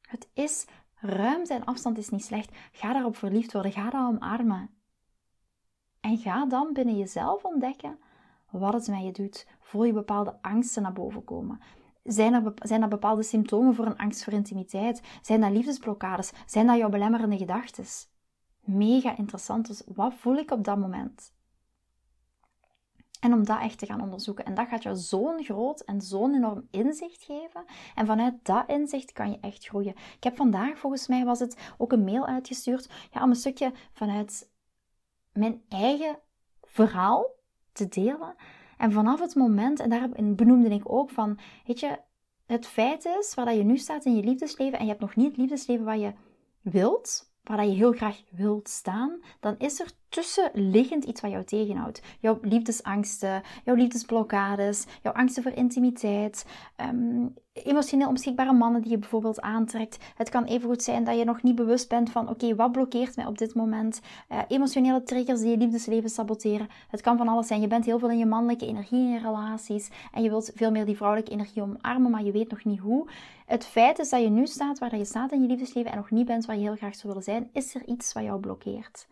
Het 0.00 0.28
is, 0.32 0.66
ruimte 0.94 1.54
en 1.54 1.64
afstand 1.64 1.98
is 1.98 2.08
niet 2.08 2.24
slecht. 2.24 2.56
Ga 2.72 2.92
daarop 2.92 3.16
verliefd 3.16 3.52
worden. 3.52 3.72
Ga 3.72 3.90
dat 3.90 4.06
omarmen. 4.06 4.70
En 6.00 6.18
ga 6.18 6.46
dan 6.46 6.72
binnen 6.72 6.98
jezelf 6.98 7.44
ontdekken 7.44 7.98
wat 8.50 8.72
het 8.72 8.88
met 8.88 9.02
je 9.02 9.12
doet. 9.12 9.46
Voel 9.60 9.84
je 9.84 9.92
bepaalde 9.92 10.38
angsten 10.42 10.82
naar 10.82 10.92
boven 10.92 11.24
komen. 11.24 11.60
Zijn 12.02 12.34
er, 12.34 12.52
zijn 12.56 12.82
er 12.82 12.88
bepaalde 12.88 13.22
symptomen 13.22 13.74
voor 13.74 13.86
een 13.86 13.96
angst 13.96 14.24
voor 14.24 14.32
intimiteit? 14.32 15.02
Zijn 15.22 15.40
dat 15.40 15.50
liefdesblokkades? 15.50 16.32
Zijn 16.46 16.66
dat 16.66 16.76
jouw 16.76 16.88
belemmerende 16.88 17.36
gedachten? 17.36 17.84
Mega 18.60 19.16
interessant. 19.16 19.66
Dus 19.66 19.82
wat 19.94 20.14
voel 20.14 20.36
ik 20.36 20.50
op 20.50 20.64
dat 20.64 20.78
moment? 20.78 21.32
En 23.24 23.32
om 23.32 23.44
dat 23.44 23.60
echt 23.60 23.78
te 23.78 23.86
gaan 23.86 24.00
onderzoeken. 24.00 24.44
En 24.44 24.54
dat 24.54 24.68
gaat 24.68 24.82
jou 24.82 24.96
zo'n 24.96 25.44
groot 25.44 25.80
en 25.80 26.00
zo'n 26.00 26.34
enorm 26.34 26.68
inzicht 26.70 27.22
geven. 27.22 27.64
En 27.94 28.06
vanuit 28.06 28.34
dat 28.42 28.64
inzicht 28.66 29.12
kan 29.12 29.30
je 29.30 29.38
echt 29.40 29.66
groeien. 29.66 29.94
Ik 30.16 30.24
heb 30.24 30.36
vandaag, 30.36 30.78
volgens 30.78 31.06
mij 31.06 31.24
was 31.24 31.38
het, 31.38 31.72
ook 31.78 31.92
een 31.92 32.04
mail 32.04 32.26
uitgestuurd. 32.26 32.90
Ja, 33.12 33.22
om 33.22 33.30
een 33.30 33.36
stukje 33.36 33.72
vanuit 33.92 34.50
mijn 35.32 35.62
eigen 35.68 36.18
verhaal 36.62 37.26
te 37.72 37.88
delen. 37.88 38.34
En 38.78 38.92
vanaf 38.92 39.20
het 39.20 39.34
moment, 39.34 39.80
en 39.80 39.90
daar 39.90 40.08
benoemde 40.08 40.68
ik 40.68 40.92
ook 40.92 41.10
van, 41.10 41.38
weet 41.66 41.80
je, 41.80 41.98
het 42.46 42.66
feit 42.66 43.04
is 43.04 43.34
waar 43.34 43.44
dat 43.44 43.56
je 43.56 43.64
nu 43.64 43.76
staat 43.76 44.04
in 44.04 44.16
je 44.16 44.22
liefdesleven 44.22 44.78
en 44.78 44.84
je 44.84 44.90
hebt 44.90 45.02
nog 45.02 45.16
niet 45.16 45.26
het 45.26 45.36
liefdesleven 45.36 45.84
wat 45.84 46.00
je 46.00 46.12
wilt, 46.60 47.32
waar 47.42 47.66
je 47.66 47.72
heel 47.72 47.92
graag 47.92 48.22
wilt 48.30 48.68
staan, 48.68 49.20
dan 49.40 49.54
is 49.58 49.80
er 49.80 49.90
tussenliggend 50.14 51.04
iets 51.04 51.20
wat 51.20 51.30
jou 51.30 51.44
tegenhoudt. 51.44 52.02
Jouw 52.20 52.38
liefdesangsten, 52.42 53.42
jouw 53.64 53.74
liefdesblokkades, 53.74 54.86
jouw 55.02 55.12
angsten 55.12 55.42
voor 55.42 55.52
intimiteit, 55.52 56.46
um, 56.80 57.34
emotioneel 57.52 58.06
onbeschikbare 58.06 58.52
mannen 58.52 58.80
die 58.82 58.90
je 58.90 58.98
bijvoorbeeld 58.98 59.40
aantrekt. 59.40 59.98
Het 60.16 60.28
kan 60.28 60.44
even 60.44 60.68
goed 60.68 60.82
zijn 60.82 61.04
dat 61.04 61.18
je 61.18 61.24
nog 61.24 61.42
niet 61.42 61.54
bewust 61.54 61.88
bent 61.88 62.10
van 62.10 62.28
oké, 62.28 62.54
wat 62.54 62.72
blokkeert 62.72 63.16
mij 63.16 63.26
op 63.26 63.38
dit 63.38 63.54
moment? 63.54 64.00
Uh, 64.32 64.38
emotionele 64.48 65.02
triggers 65.02 65.40
die 65.40 65.50
je 65.50 65.56
liefdesleven 65.56 66.10
saboteren. 66.10 66.68
Het 66.88 67.00
kan 67.00 67.16
van 67.16 67.28
alles 67.28 67.46
zijn. 67.46 67.60
Je 67.60 67.66
bent 67.66 67.84
heel 67.84 67.98
veel 67.98 68.10
in 68.10 68.18
je 68.18 68.26
mannelijke 68.26 68.66
energie 68.66 68.98
in 68.98 69.10
je 69.10 69.18
relaties 69.18 69.90
en 70.12 70.22
je 70.22 70.28
wilt 70.28 70.52
veel 70.54 70.70
meer 70.70 70.84
die 70.84 70.96
vrouwelijke 70.96 71.32
energie 71.32 71.62
omarmen, 71.62 72.10
maar 72.10 72.24
je 72.24 72.32
weet 72.32 72.50
nog 72.50 72.64
niet 72.64 72.80
hoe. 72.80 73.08
Het 73.46 73.66
feit 73.66 73.98
is 73.98 74.08
dat 74.08 74.20
je 74.20 74.30
nu 74.30 74.46
staat 74.46 74.78
waar 74.78 74.96
je 74.96 75.04
staat 75.04 75.32
in 75.32 75.42
je 75.42 75.48
liefdesleven 75.48 75.90
en 75.90 75.96
nog 75.96 76.10
niet 76.10 76.26
bent 76.26 76.44
waar 76.44 76.56
je 76.56 76.62
heel 76.62 76.76
graag 76.76 76.94
zou 76.94 77.08
willen 77.08 77.22
zijn, 77.22 77.48
is 77.52 77.74
er 77.74 77.84
iets 77.86 78.12
wat 78.12 78.22
jou 78.22 78.40
blokkeert. 78.40 79.06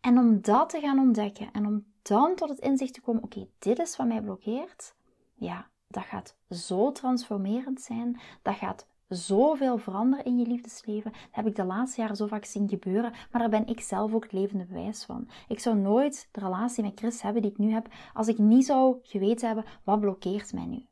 En 0.00 0.18
om 0.18 0.40
dat 0.40 0.68
te 0.68 0.80
gaan 0.80 0.98
ontdekken 0.98 1.52
en 1.52 1.66
om 1.66 1.84
dan 2.02 2.34
tot 2.34 2.48
het 2.48 2.58
inzicht 2.58 2.94
te 2.94 3.00
komen, 3.00 3.22
oké, 3.22 3.48
dit 3.58 3.78
is 3.78 3.96
wat 3.96 4.06
mij 4.06 4.22
blokkeert. 4.22 4.94
Ja, 5.34 5.68
dat 5.88 6.04
gaat 6.04 6.36
zo 6.50 6.92
transformerend 6.92 7.80
zijn. 7.80 8.20
Dat 8.42 8.54
gaat 8.54 8.86
zoveel 9.08 9.78
veranderen 9.78 10.24
in 10.24 10.38
je 10.38 10.46
liefdesleven. 10.46 11.12
Dat 11.12 11.20
heb 11.30 11.46
ik 11.46 11.56
de 11.56 11.64
laatste 11.64 12.00
jaren 12.00 12.16
zo 12.16 12.26
vaak 12.26 12.44
zien 12.44 12.68
gebeuren, 12.68 13.12
maar 13.30 13.40
daar 13.40 13.50
ben 13.50 13.66
ik 13.66 13.80
zelf 13.80 14.14
ook 14.14 14.22
het 14.22 14.32
levende 14.32 14.64
bewijs 14.64 15.04
van. 15.04 15.28
Ik 15.48 15.60
zou 15.60 15.76
nooit 15.76 16.28
de 16.32 16.40
relatie 16.40 16.84
met 16.84 16.98
Chris 16.98 17.22
hebben 17.22 17.42
die 17.42 17.50
ik 17.50 17.58
nu 17.58 17.72
heb, 17.72 17.88
als 18.14 18.28
ik 18.28 18.38
niet 18.38 18.66
zou 18.66 18.98
geweten 19.02 19.46
hebben, 19.46 19.64
wat 19.84 20.00
blokkeert 20.00 20.52
mij 20.52 20.66
nu? 20.66 20.86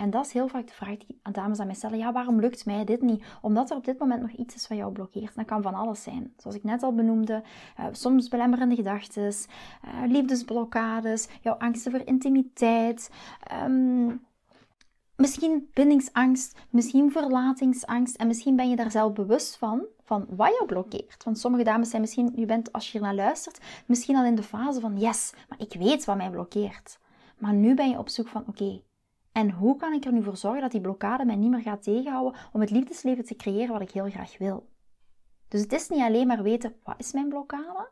En 0.00 0.10
dat 0.10 0.26
is 0.26 0.32
heel 0.32 0.48
vaak 0.48 0.66
de 0.66 0.72
vraag 0.72 0.96
die 0.96 1.20
dames 1.32 1.58
aan 1.60 1.66
mij 1.66 1.74
stellen. 1.74 1.98
Ja, 1.98 2.12
waarom 2.12 2.40
lukt 2.40 2.66
mij 2.66 2.84
dit 2.84 3.02
niet? 3.02 3.24
Omdat 3.40 3.70
er 3.70 3.76
op 3.76 3.84
dit 3.84 3.98
moment 3.98 4.20
nog 4.20 4.30
iets 4.30 4.54
is 4.54 4.68
wat 4.68 4.78
jou 4.78 4.92
blokkeert. 4.92 5.34
Dat 5.34 5.44
kan 5.44 5.62
van 5.62 5.74
alles 5.74 6.02
zijn. 6.02 6.32
Zoals 6.36 6.56
ik 6.56 6.64
net 6.64 6.82
al 6.82 6.94
benoemde. 6.94 7.42
Uh, 7.80 7.86
soms 7.92 8.28
belemmerende 8.28 8.74
gedachten. 8.74 9.22
Uh, 9.24 9.32
liefdesblokkades. 10.06 11.28
Jouw 11.40 11.54
angsten 11.54 11.92
voor 11.92 12.00
intimiteit. 12.04 13.10
Um, 13.64 14.26
misschien 15.16 15.68
bindingsangst. 15.72 16.58
Misschien 16.70 17.12
verlatingsangst. 17.12 18.16
En 18.16 18.26
misschien 18.26 18.56
ben 18.56 18.70
je 18.70 18.76
daar 18.76 18.90
zelf 18.90 19.12
bewust 19.12 19.56
van. 19.56 19.84
Van 20.04 20.26
wat 20.28 20.48
jou 20.48 20.66
blokkeert. 20.66 21.24
Want 21.24 21.38
sommige 21.38 21.64
dames 21.64 21.90
zijn 21.90 22.00
misschien, 22.00 22.32
je 22.34 22.46
bent 22.46 22.72
als 22.72 22.92
je 22.92 23.00
naar 23.00 23.14
luistert, 23.14 23.60
misschien 23.86 24.16
al 24.16 24.24
in 24.24 24.34
de 24.34 24.42
fase 24.42 24.80
van 24.80 24.98
yes, 24.98 25.32
maar 25.48 25.60
ik 25.60 25.72
weet 25.72 26.04
wat 26.04 26.16
mij 26.16 26.30
blokkeert. 26.30 26.98
Maar 27.38 27.52
nu 27.52 27.74
ben 27.74 27.90
je 27.90 27.98
op 27.98 28.08
zoek 28.08 28.28
van 28.28 28.44
oké, 28.46 28.80
En 29.32 29.50
hoe 29.50 29.76
kan 29.76 29.92
ik 29.92 30.04
er 30.04 30.12
nu 30.12 30.22
voor 30.22 30.36
zorgen 30.36 30.60
dat 30.60 30.70
die 30.70 30.80
blokkade 30.80 31.24
mij 31.24 31.36
niet 31.36 31.50
meer 31.50 31.62
gaat 31.62 31.82
tegenhouden 31.82 32.40
om 32.52 32.60
het 32.60 32.70
liefdesleven 32.70 33.24
te 33.24 33.36
creëren 33.36 33.72
wat 33.72 33.80
ik 33.80 33.90
heel 33.90 34.10
graag 34.10 34.38
wil? 34.38 34.68
Dus 35.48 35.60
het 35.60 35.72
is 35.72 35.88
niet 35.88 36.00
alleen 36.00 36.26
maar 36.26 36.42
weten, 36.42 36.76
wat 36.82 36.94
is 36.98 37.12
mijn 37.12 37.28
blokkade? 37.28 37.90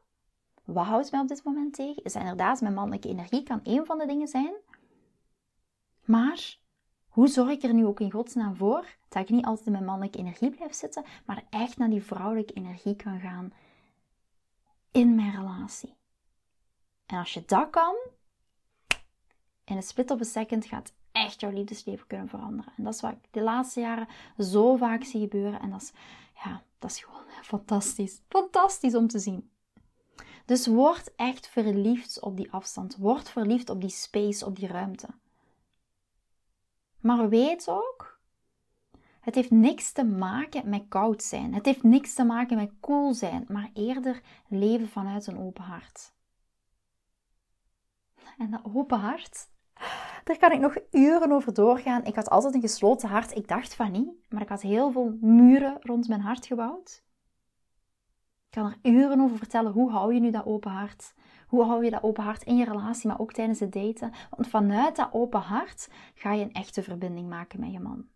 Wat 0.64 0.87
houdt 0.87 1.11
mij 1.11 1.21
op 1.21 1.28
dit 1.28 1.45
moment 1.45 1.75
tegen? 1.75 2.02
Is 2.02 2.14
inderdaad 2.14 2.61
mijn 2.61 2.75
mannelijke 2.75 3.09
energie, 3.09 3.42
kan 3.42 3.64
één 3.64 3.87
van 3.87 3.99
de 3.99 4.07
dingen 4.07 4.28
zijn. 4.28 4.54
Maar 6.04 6.59
hoe 7.09 7.28
zorg 7.28 7.50
ik 7.50 7.62
er 7.62 7.75
nu 7.75 7.87
ook 7.87 8.00
in 8.00 8.11
godsnaam 8.11 8.57
voor 8.57 8.97
dat 9.09 9.23
ik 9.23 9.28
niet 9.28 9.45
altijd 9.45 9.66
in 9.66 9.73
mijn 9.73 9.85
mannelijke 9.85 10.18
energie 10.18 10.50
blijf 10.50 10.75
zitten, 10.75 11.04
maar 11.26 11.45
echt 11.50 11.78
naar 11.78 11.90
die 11.90 12.02
vrouwelijke 12.02 12.52
energie 12.52 12.97
kan 12.97 13.21
gaan 13.21 13.52
in 14.92 15.14
mijn 15.14 15.37
relatie? 15.37 15.97
En 17.07 17.18
als 17.18 17.35
je 17.35 17.42
dat 17.47 17.71
kan, 17.71 17.95
in 19.64 19.76
een 19.76 19.83
split 19.83 20.11
of 20.11 20.21
a 20.21 20.25
second 20.25 20.66
gaat 20.66 20.92
echt 21.25 21.40
jouw 21.40 21.50
liefdesleven 21.50 22.06
kunnen 22.06 22.28
veranderen. 22.28 22.72
En 22.76 22.84
dat 22.84 22.94
is 22.94 23.00
wat 23.00 23.12
ik 23.12 23.28
de 23.30 23.42
laatste 23.42 23.80
jaren 23.80 24.08
zo 24.38 24.76
vaak 24.76 25.04
zie 25.04 25.20
gebeuren. 25.20 25.60
En 25.60 25.70
dat 25.70 25.82
is, 25.82 25.92
ja, 26.44 26.62
dat 26.78 26.90
is 26.90 26.98
gewoon 26.98 27.22
fantastisch. 27.42 28.20
Fantastisch 28.28 28.94
om 28.94 29.08
te 29.08 29.18
zien. 29.18 29.50
Dus 30.44 30.66
word 30.66 31.14
echt 31.16 31.48
verliefd 31.48 32.20
op 32.20 32.37
die 32.37 32.52
afstand. 32.52 32.96
Word 32.96 33.28
verliefd 33.28 33.70
op 33.70 33.80
die 33.80 33.90
space, 33.90 34.46
op 34.46 34.56
die 34.56 34.68
ruimte. 34.68 35.08
Maar 37.00 37.28
weet 37.28 37.68
ook, 37.68 38.20
het 39.20 39.34
heeft 39.34 39.50
niks 39.50 39.92
te 39.92 40.04
maken 40.04 40.68
met 40.68 40.84
koud 40.88 41.22
zijn. 41.22 41.54
Het 41.54 41.64
heeft 41.64 41.82
niks 41.82 42.14
te 42.14 42.25
maken 42.25 42.56
met 42.56 42.72
cool 42.80 43.14
zijn, 43.14 43.44
maar 43.48 43.70
eerder 43.75 44.22
leven 44.48 44.88
vanuit 44.88 45.26
een 45.26 45.38
open 45.38 45.64
hart. 45.64 46.12
En 48.38 48.50
dat 48.50 48.60
open 48.75 48.98
hart, 48.98 49.48
daar 50.25 50.38
kan 50.38 50.52
ik 50.52 50.61
nog 50.61 50.76
uren 50.90 51.32
over 51.32 51.54
doorgaan. 51.54 52.04
Ik 52.04 52.14
had 52.14 52.30
altijd 52.30 52.54
een 52.54 52.61
gesloten 52.61 53.08
hart. 53.08 53.37
Ik 53.37 53.49
dacht 53.49 53.75
van 53.75 53.92
niet, 53.92 54.11
maar 54.28 54.42
ik 54.42 54.49
had 54.49 54.62
heel 54.62 54.92
veel 54.92 55.16
muren 55.20 55.76
rond 55.80 56.08
mijn 56.08 56.20
hart 56.20 56.47
gebouwd. 56.47 57.02
Ik 58.44 58.50
kan 58.50 58.66
er 58.66 58.90
uren 58.90 59.20
over 59.20 59.38
vertellen. 59.38 59.73
Hoe 59.73 59.90
hou 59.90 60.14
je 60.14 60.20
nu 60.20 60.30
dat 60.30 60.47
open 60.47 60.70
hart? 60.70 61.14
Hoe 61.47 61.64
hou 61.64 61.85
je 61.85 61.90
dat 61.90 62.02
open 62.02 62.25
hart 62.25 62.42
in 62.42 62.56
je 62.56 62.64
relatie, 62.64 63.08
maar 63.08 63.20
ook 63.20 63.32
tijdens 63.32 63.61
het 63.61 63.73
daten? 63.73 64.12
Want 64.30 64.49
vanuit 64.49 64.97
dat 64.97 65.08
open 65.12 65.40
hart 65.40 65.88
ga 66.14 66.32
je 66.32 66.44
een 66.44 66.52
echte 66.52 66.82
verbinding 66.82 67.28
maken 67.28 67.61
met 67.61 67.73
je 67.73 67.80
man. 67.80 68.06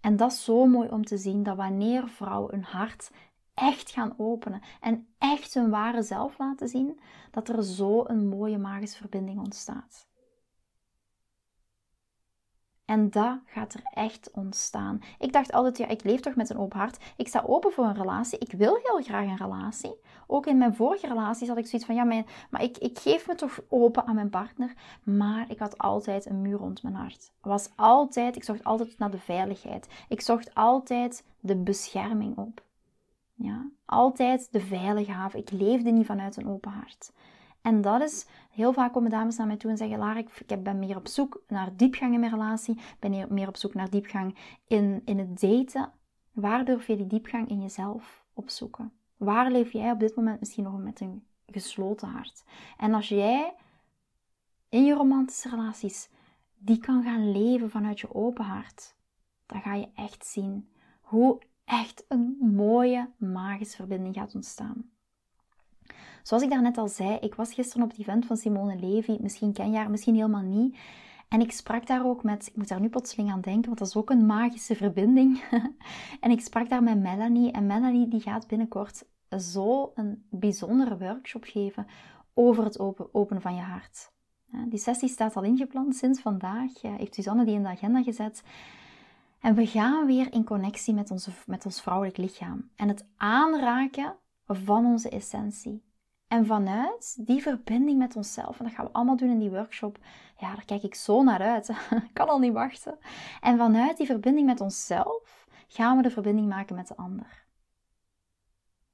En 0.00 0.16
dat 0.16 0.32
is 0.32 0.44
zo 0.44 0.66
mooi 0.66 0.88
om 0.88 1.04
te 1.04 1.18
zien 1.18 1.42
dat 1.42 1.56
wanneer 1.56 2.08
vrouwen 2.08 2.54
een 2.54 2.64
hart 2.64 3.10
echt 3.60 3.90
gaan 3.90 4.14
openen 4.16 4.62
en 4.80 5.06
echt 5.18 5.54
hun 5.54 5.70
ware 5.70 6.02
zelf 6.02 6.38
laten 6.38 6.68
zien, 6.68 7.00
dat 7.30 7.48
er 7.48 7.64
zo 7.64 8.04
een 8.06 8.28
mooie 8.28 8.58
magische 8.58 8.98
verbinding 8.98 9.38
ontstaat. 9.38 10.08
En 12.84 13.10
dat 13.10 13.38
gaat 13.44 13.74
er 13.74 13.82
echt 13.84 14.30
ontstaan. 14.30 15.00
Ik 15.18 15.32
dacht 15.32 15.52
altijd, 15.52 15.78
ja, 15.78 15.88
ik 15.88 16.04
leef 16.04 16.20
toch 16.20 16.34
met 16.34 16.50
een 16.50 16.58
open 16.58 16.78
hart. 16.78 16.98
Ik 17.16 17.28
sta 17.28 17.42
open 17.46 17.72
voor 17.72 17.84
een 17.84 17.94
relatie. 17.94 18.38
Ik 18.38 18.52
wil 18.52 18.80
heel 18.82 19.02
graag 19.02 19.26
een 19.26 19.36
relatie. 19.36 20.00
Ook 20.26 20.46
in 20.46 20.58
mijn 20.58 20.74
vorige 20.74 21.06
relaties 21.06 21.48
had 21.48 21.56
ik 21.56 21.66
zoiets 21.66 21.86
van, 21.86 21.94
ja, 21.94 22.04
mijn, 22.04 22.26
maar 22.50 22.62
ik, 22.62 22.78
ik 22.78 22.98
geef 22.98 23.26
me 23.26 23.34
toch 23.34 23.60
open 23.68 24.06
aan 24.06 24.14
mijn 24.14 24.30
partner. 24.30 24.74
Maar 25.02 25.50
ik 25.50 25.58
had 25.58 25.78
altijd 25.78 26.26
een 26.26 26.42
muur 26.42 26.58
rond 26.58 26.82
mijn 26.82 26.94
hart. 26.94 27.32
Was 27.40 27.70
altijd, 27.76 28.36
ik 28.36 28.44
zocht 28.44 28.64
altijd 28.64 28.98
naar 28.98 29.10
de 29.10 29.18
veiligheid. 29.18 29.88
Ik 30.08 30.20
zocht 30.20 30.54
altijd 30.54 31.24
de 31.40 31.56
bescherming 31.56 32.36
op. 32.36 32.62
Ja, 33.42 33.70
altijd 33.84 34.52
de 34.52 34.60
veilige 34.60 35.12
haven. 35.12 35.38
Ik 35.38 35.50
leefde 35.50 35.90
niet 35.90 36.06
vanuit 36.06 36.36
een 36.36 36.48
open 36.48 36.70
hart. 36.70 37.12
En 37.62 37.80
dat 37.80 38.00
is, 38.00 38.26
heel 38.50 38.72
vaak 38.72 38.92
komen 38.92 39.10
dames 39.10 39.36
naar 39.36 39.46
mij 39.46 39.56
toe 39.56 39.70
en 39.70 39.76
zeggen, 39.76 39.98
Lara, 39.98 40.18
ik 40.18 40.62
ben 40.62 40.78
meer 40.78 40.96
op 40.96 41.08
zoek 41.08 41.42
naar 41.48 41.76
diepgang 41.76 42.14
in 42.14 42.20
mijn 42.20 42.32
relatie, 42.32 42.80
ben 42.98 43.26
meer 43.34 43.48
op 43.48 43.56
zoek 43.56 43.74
naar 43.74 43.90
diepgang 43.90 44.36
in, 44.66 45.02
in 45.04 45.18
het 45.18 45.40
daten. 45.40 45.92
Waar 46.32 46.64
durf 46.64 46.86
je 46.86 46.96
die 46.96 47.06
diepgang 47.06 47.48
in 47.48 47.60
jezelf 47.60 48.24
opzoeken? 48.32 48.92
Waar 49.16 49.50
leef 49.50 49.72
jij 49.72 49.90
op 49.90 50.00
dit 50.00 50.16
moment 50.16 50.40
misschien 50.40 50.64
nog 50.64 50.78
met 50.78 51.00
een 51.00 51.24
gesloten 51.46 52.08
hart? 52.08 52.44
En 52.76 52.94
als 52.94 53.08
jij 53.08 53.54
in 54.68 54.84
je 54.84 54.94
romantische 54.94 55.48
relaties 55.48 56.08
die 56.58 56.78
kan 56.78 57.02
gaan 57.02 57.32
leven 57.32 57.70
vanuit 57.70 58.00
je 58.00 58.14
open 58.14 58.44
hart, 58.44 58.94
dan 59.46 59.60
ga 59.60 59.74
je 59.74 59.88
echt 59.94 60.26
zien 60.26 60.68
hoe 61.00 61.40
echt 61.70 62.04
een 62.08 62.36
mooie 62.40 63.08
magische 63.16 63.76
verbinding 63.76 64.14
gaat 64.14 64.34
ontstaan. 64.34 64.90
Zoals 66.22 66.42
ik 66.42 66.50
daarnet 66.50 66.78
al 66.78 66.88
zei, 66.88 67.18
ik 67.20 67.34
was 67.34 67.52
gisteren 67.52 67.82
op 67.82 67.90
het 67.90 68.00
event 68.00 68.26
van 68.26 68.36
Simone 68.36 68.76
Levy. 68.76 69.16
Misschien 69.20 69.52
ken 69.52 69.70
je 69.70 69.76
haar, 69.76 69.90
misschien 69.90 70.14
helemaal 70.14 70.42
niet. 70.42 70.76
En 71.28 71.40
ik 71.40 71.52
sprak 71.52 71.86
daar 71.86 72.06
ook 72.06 72.22
met, 72.22 72.46
ik 72.46 72.56
moet 72.56 72.68
daar 72.68 72.80
nu 72.80 72.88
plotseling 72.88 73.30
aan 73.30 73.40
denken, 73.40 73.66
want 73.66 73.78
dat 73.78 73.88
is 73.88 73.96
ook 73.96 74.10
een 74.10 74.26
magische 74.26 74.74
verbinding. 74.74 75.42
en 76.20 76.30
ik 76.30 76.40
sprak 76.40 76.68
daar 76.68 76.82
met 76.82 77.00
Melanie. 77.00 77.52
En 77.52 77.66
Melanie 77.66 78.08
die 78.08 78.20
gaat 78.20 78.46
binnenkort 78.46 79.04
zo 79.38 79.92
een 79.94 80.26
bijzondere 80.30 80.98
workshop 80.98 81.44
geven 81.44 81.86
over 82.34 82.64
het 82.64 82.78
open, 82.78 83.14
openen 83.14 83.42
van 83.42 83.54
je 83.54 83.62
hart. 83.62 84.12
Die 84.68 84.78
sessie 84.78 85.08
staat 85.08 85.36
al 85.36 85.42
ingepland 85.42 85.96
sinds 85.96 86.20
vandaag. 86.20 86.82
Heeft 86.82 87.14
Suzanne 87.14 87.44
die 87.44 87.54
in 87.54 87.62
de 87.62 87.68
agenda 87.68 88.02
gezet. 88.02 88.42
En 89.40 89.54
we 89.54 89.66
gaan 89.66 90.06
weer 90.06 90.32
in 90.32 90.44
connectie 90.44 90.94
met, 90.94 91.10
onze, 91.10 91.30
met 91.46 91.64
ons 91.64 91.82
vrouwelijk 91.82 92.16
lichaam. 92.16 92.70
En 92.76 92.88
het 92.88 93.04
aanraken 93.16 94.16
van 94.46 94.86
onze 94.86 95.08
essentie. 95.08 95.88
En 96.28 96.46
vanuit 96.46 97.26
die 97.26 97.42
verbinding 97.42 97.98
met 97.98 98.16
onszelf, 98.16 98.58
en 98.58 98.64
dat 98.64 98.74
gaan 98.74 98.84
we 98.84 98.92
allemaal 98.92 99.16
doen 99.16 99.30
in 99.30 99.38
die 99.38 99.50
workshop, 99.50 99.98
ja, 100.36 100.54
daar 100.54 100.64
kijk 100.64 100.82
ik 100.82 100.94
zo 100.94 101.22
naar 101.22 101.40
uit. 101.40 101.68
ik 102.08 102.10
kan 102.12 102.28
al 102.28 102.38
niet 102.38 102.52
wachten. 102.52 102.98
En 103.40 103.58
vanuit 103.58 103.96
die 103.96 104.06
verbinding 104.06 104.46
met 104.46 104.60
onszelf 104.60 105.46
gaan 105.68 105.96
we 105.96 106.02
de 106.02 106.10
verbinding 106.10 106.48
maken 106.48 106.76
met 106.76 106.88
de 106.88 106.96
ander. 106.96 107.44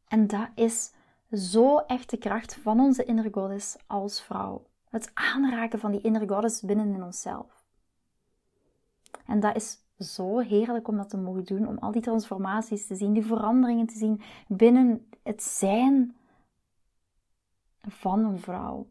En 0.09 0.27
dat 0.27 0.49
is 0.55 0.93
zo 1.33 1.79
echt 1.79 2.11
de 2.11 2.17
kracht 2.17 2.55
van 2.55 2.81
onze 2.81 3.05
inner 3.05 3.29
goddess 3.33 3.77
als 3.87 4.23
vrouw. 4.23 4.67
Het 4.89 5.11
aanraken 5.15 5.79
van 5.79 5.91
die 5.91 6.01
inner 6.01 6.29
goddess 6.29 6.63
binnen 6.63 6.95
in 6.95 7.03
onszelf. 7.03 7.65
En 9.27 9.41
dat 9.41 9.57
is 9.57 9.79
zo 9.99 10.39
heerlijk 10.39 10.89
om 10.89 10.97
dat 10.97 11.09
te 11.09 11.17
mogen 11.17 11.45
doen, 11.45 11.69
om 11.69 11.79
al 11.79 11.93
die 11.93 12.03
transformaties 12.03 12.87
te 12.87 12.95
zien, 12.95 13.13
die 13.13 13.27
veranderingen 13.27 13.87
te 13.87 13.99
zien 13.99 14.21
binnen 14.49 15.09
het 15.23 15.43
zijn 15.43 16.17
van 17.81 18.25
een 18.25 18.39
vrouw. 18.39 18.87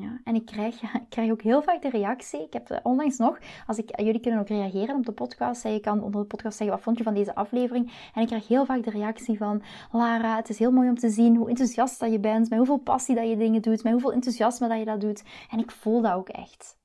Ja, 0.00 0.20
en 0.24 0.34
ik 0.34 0.46
krijg, 0.46 0.82
ik 1.04 1.08
krijg 1.08 1.30
ook 1.30 1.42
heel 1.42 1.62
vaak 1.62 1.82
de 1.82 1.90
reactie. 1.90 2.42
Ik 2.42 2.52
heb 2.52 2.80
onlangs 2.82 3.18
nog, 3.18 3.38
als 3.66 3.78
ik, 3.78 4.00
jullie 4.00 4.20
kunnen 4.20 4.40
ook 4.40 4.48
reageren 4.48 4.96
op 4.96 5.06
de 5.06 5.12
podcast. 5.12 5.62
Je 5.62 5.80
kan 5.80 6.02
onder 6.02 6.20
de 6.20 6.26
podcast 6.26 6.56
zeggen, 6.56 6.76
wat 6.76 6.84
vond 6.84 6.98
je 6.98 7.04
van 7.04 7.14
deze 7.14 7.34
aflevering? 7.34 8.10
En 8.14 8.20
ik 8.22 8.26
krijg 8.26 8.48
heel 8.48 8.64
vaak 8.64 8.84
de 8.84 8.90
reactie 8.90 9.38
van, 9.38 9.62
Lara, 9.92 10.36
het 10.36 10.48
is 10.48 10.58
heel 10.58 10.72
mooi 10.72 10.88
om 10.88 10.98
te 10.98 11.10
zien 11.10 11.36
hoe 11.36 11.48
enthousiast 11.48 12.00
dat 12.00 12.12
je 12.12 12.20
bent. 12.20 12.48
Met 12.48 12.58
hoeveel 12.58 12.78
passie 12.78 13.14
dat 13.14 13.28
je 13.28 13.36
dingen 13.36 13.62
doet. 13.62 13.82
Met 13.82 13.92
hoeveel 13.92 14.12
enthousiasme 14.12 14.68
dat 14.68 14.78
je 14.78 14.84
dat 14.84 15.00
doet. 15.00 15.24
En 15.50 15.58
ik 15.58 15.70
voel 15.70 16.00
dat 16.00 16.12
ook 16.12 16.28
echt. 16.28 16.76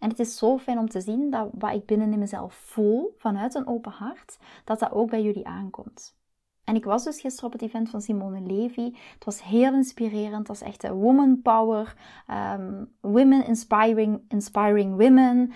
En 0.00 0.08
het 0.08 0.18
is 0.18 0.36
zo 0.36 0.58
fijn 0.58 0.78
om 0.78 0.88
te 0.88 1.00
zien 1.00 1.30
dat 1.30 1.48
wat 1.52 1.74
ik 1.74 1.86
binnen 1.86 2.12
in 2.12 2.18
mezelf 2.18 2.54
voel, 2.54 3.14
vanuit 3.18 3.54
een 3.54 3.66
open 3.66 3.92
hart, 3.92 4.38
dat 4.64 4.78
dat 4.78 4.92
ook 4.92 5.10
bij 5.10 5.22
jullie 5.22 5.46
aankomt. 5.46 6.18
En 6.70 6.76
ik 6.76 6.84
was 6.84 7.04
dus 7.04 7.20
gisteren 7.20 7.46
op 7.46 7.52
het 7.52 7.62
event 7.62 7.90
van 7.90 8.00
Simone 8.00 8.40
Levy. 8.40 8.92
Het 9.14 9.24
was 9.24 9.42
heel 9.42 9.74
inspirerend. 9.74 10.38
Het 10.38 10.48
was 10.48 10.62
echt 10.62 10.88
woman 10.88 11.42
power. 11.42 11.96
Um, 12.58 12.88
women 13.00 13.46
inspiring, 13.46 14.20
inspiring 14.28 14.96
women. 14.96 15.52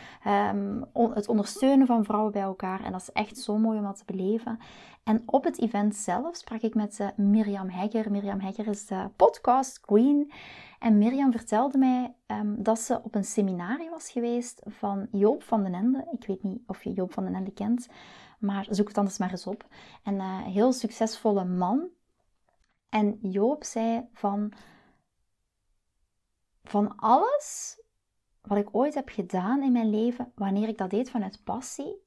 Um, 0.52 0.84
het 1.14 1.28
ondersteunen 1.28 1.86
van 1.86 2.04
vrouwen 2.04 2.32
bij 2.32 2.42
elkaar. 2.42 2.84
En 2.84 2.92
dat 2.92 3.00
is 3.00 3.12
echt 3.12 3.38
zo 3.38 3.58
mooi 3.58 3.78
om 3.78 3.84
dat 3.84 3.96
te 3.96 4.04
beleven. 4.06 4.58
En 5.04 5.22
op 5.26 5.44
het 5.44 5.60
event 5.60 5.94
zelf 5.94 6.36
sprak 6.36 6.60
ik 6.60 6.74
met 6.74 6.98
uh, 7.00 7.08
Mirjam 7.16 7.68
Hegger. 7.68 8.10
Mirjam 8.10 8.40
Hegger 8.40 8.66
is 8.66 8.86
de 8.86 9.08
podcast 9.16 9.80
queen. 9.80 10.32
En 10.78 10.98
Mirjam 10.98 11.32
vertelde 11.32 11.78
mij 11.78 12.14
um, 12.26 12.62
dat 12.62 12.78
ze 12.78 13.00
op 13.02 13.14
een 13.14 13.24
seminarie 13.24 13.90
was 13.90 14.10
geweest 14.10 14.62
van 14.66 15.06
Joop 15.10 15.42
van 15.42 15.62
den 15.62 15.74
Ende. 15.74 16.08
Ik 16.12 16.26
weet 16.26 16.42
niet 16.42 16.62
of 16.66 16.84
je 16.84 16.92
Joop 16.92 17.12
van 17.12 17.24
den 17.24 17.34
Ende 17.34 17.52
kent. 17.52 17.88
Maar 18.44 18.66
zoek 18.70 18.88
het 18.88 18.98
anders 18.98 19.18
maar 19.18 19.30
eens 19.30 19.46
op. 19.46 19.66
En 20.02 20.20
een 20.20 20.42
heel 20.42 20.72
succesvolle 20.72 21.44
man. 21.44 21.88
En 22.88 23.18
Joop 23.22 23.64
zei 23.64 24.08
van... 24.12 24.52
Van 26.62 26.96
alles 26.96 27.78
wat 28.40 28.58
ik 28.58 28.68
ooit 28.72 28.94
heb 28.94 29.08
gedaan 29.08 29.62
in 29.62 29.72
mijn 29.72 29.90
leven, 29.90 30.32
wanneer 30.34 30.68
ik 30.68 30.78
dat 30.78 30.90
deed 30.90 31.10
vanuit 31.10 31.44
passie, 31.44 32.02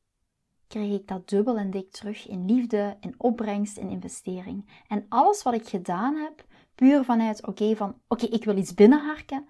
kreeg 0.67 0.99
ik 0.99 1.07
dat 1.07 1.29
dubbel 1.29 1.57
en 1.57 1.71
dik 1.71 1.91
terug 1.91 2.27
in 2.27 2.45
liefde, 2.45 2.97
in 2.99 3.15
opbrengst, 3.17 3.77
in 3.77 3.89
investering. 3.89 4.83
En 4.87 5.05
alles 5.09 5.43
wat 5.43 5.53
ik 5.53 5.67
gedaan 5.67 6.15
heb, 6.15 6.45
puur 6.75 7.03
vanuit 7.03 7.47
oké, 7.47 7.75
van 7.75 8.01
oké, 8.07 8.25
ik 8.25 8.43
wil 8.43 8.57
iets 8.57 8.73
binnenharken, 8.73 9.47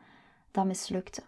dat 0.52 0.65
mislukte. 0.65 1.23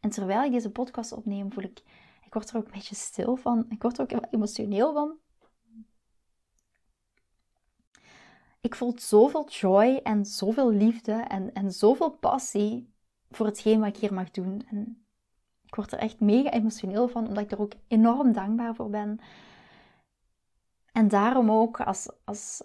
En 0.00 0.10
terwijl 0.10 0.44
ik 0.44 0.52
deze 0.52 0.70
podcast 0.70 1.12
opneem, 1.12 1.52
voel 1.52 1.64
ik 1.64 1.82
ik 2.28 2.34
word 2.34 2.50
er 2.50 2.56
ook 2.56 2.64
een 2.64 2.72
beetje 2.72 2.94
stil 2.94 3.36
van. 3.36 3.66
Ik 3.68 3.82
word 3.82 3.98
er 3.98 4.02
ook 4.02 4.26
emotioneel 4.30 4.92
van. 4.92 5.18
ik 8.60 8.74
voel 8.74 8.92
zoveel 8.96 9.48
joy 9.48 10.00
en 10.02 10.24
zoveel 10.24 10.70
liefde 10.70 11.12
en, 11.12 11.52
en 11.52 11.72
zoveel 11.72 12.10
passie 12.10 12.92
voor 13.30 13.46
hetgeen 13.46 13.80
wat 13.80 13.88
ik 13.88 13.96
hier 13.96 14.14
mag 14.14 14.30
doen. 14.30 14.62
En 14.70 15.06
ik 15.64 15.74
word 15.74 15.92
er 15.92 15.98
echt 15.98 16.20
mega 16.20 16.50
emotioneel 16.50 17.08
van, 17.08 17.28
omdat 17.28 17.44
ik 17.44 17.50
er 17.50 17.60
ook 17.60 17.72
enorm 17.88 18.32
dankbaar 18.32 18.74
voor 18.74 18.90
ben. 18.90 19.20
En 20.92 21.08
daarom 21.08 21.50
ook, 21.50 21.80
als, 21.80 22.08
als, 22.24 22.62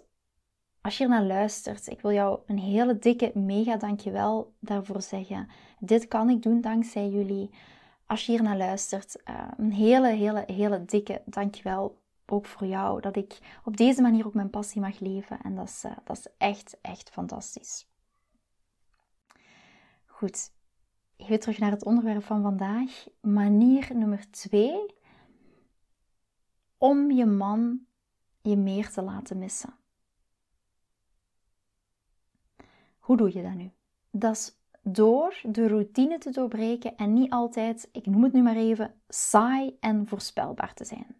als 0.80 0.98
je 0.98 1.06
naar 1.06 1.24
luistert, 1.24 1.86
ik 1.86 2.00
wil 2.00 2.12
jou 2.12 2.40
een 2.46 2.58
hele 2.58 2.98
dikke 2.98 3.30
mega 3.34 3.76
dankjewel 3.76 4.54
daarvoor 4.60 5.02
zeggen. 5.02 5.48
Dit 5.78 6.08
kan 6.08 6.30
ik 6.30 6.42
doen 6.42 6.60
dankzij 6.60 7.08
jullie. 7.08 7.50
Als 8.06 8.26
je 8.26 8.32
hier 8.32 8.42
naar 8.42 8.56
luistert, 8.56 9.16
uh, 9.24 9.48
een 9.56 9.72
hele, 9.72 10.08
hele, 10.08 10.44
hele 10.46 10.84
dikke 10.84 11.22
dankjewel 11.26 12.02
ook 12.26 12.46
voor 12.46 12.66
jou. 12.66 13.00
Dat 13.00 13.16
ik 13.16 13.38
op 13.64 13.76
deze 13.76 14.02
manier 14.02 14.26
ook 14.26 14.34
mijn 14.34 14.50
passie 14.50 14.80
mag 14.80 15.00
leven. 15.00 15.40
En 15.42 15.54
dat 15.54 15.68
is, 15.68 15.84
uh, 15.84 15.92
dat 16.04 16.16
is 16.16 16.26
echt, 16.38 16.78
echt 16.80 17.10
fantastisch. 17.10 17.86
Goed, 20.06 20.52
even 21.16 21.40
terug 21.40 21.58
naar 21.58 21.70
het 21.70 21.84
onderwerp 21.84 22.24
van 22.24 22.42
vandaag. 22.42 23.06
Manier 23.20 23.90
nummer 23.94 24.30
twee 24.30 24.86
om 26.78 27.10
je 27.10 27.26
man 27.26 27.86
je 28.42 28.56
meer 28.56 28.90
te 28.90 29.02
laten 29.02 29.38
missen. 29.38 29.74
Hoe 32.98 33.16
doe 33.16 33.34
je 33.34 33.42
dat 33.42 33.54
nu? 33.54 33.70
Dat 34.10 34.34
is 34.36 34.56
door 34.84 35.40
de 35.42 35.68
routine 35.68 36.18
te 36.18 36.30
doorbreken 36.30 36.96
en 36.96 37.12
niet 37.12 37.32
altijd, 37.32 37.88
ik 37.92 38.06
noem 38.06 38.22
het 38.22 38.32
nu 38.32 38.42
maar 38.42 38.56
even, 38.56 38.94
saai 39.08 39.76
en 39.80 40.06
voorspelbaar 40.06 40.74
te 40.74 40.84
zijn. 40.84 41.16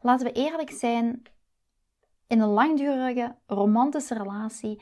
Laten 0.00 0.26
we 0.26 0.32
eerlijk 0.32 0.70
zijn, 0.70 1.22
in 2.26 2.40
een 2.40 2.48
langdurige 2.48 3.36
romantische 3.46 4.14
relatie 4.14 4.80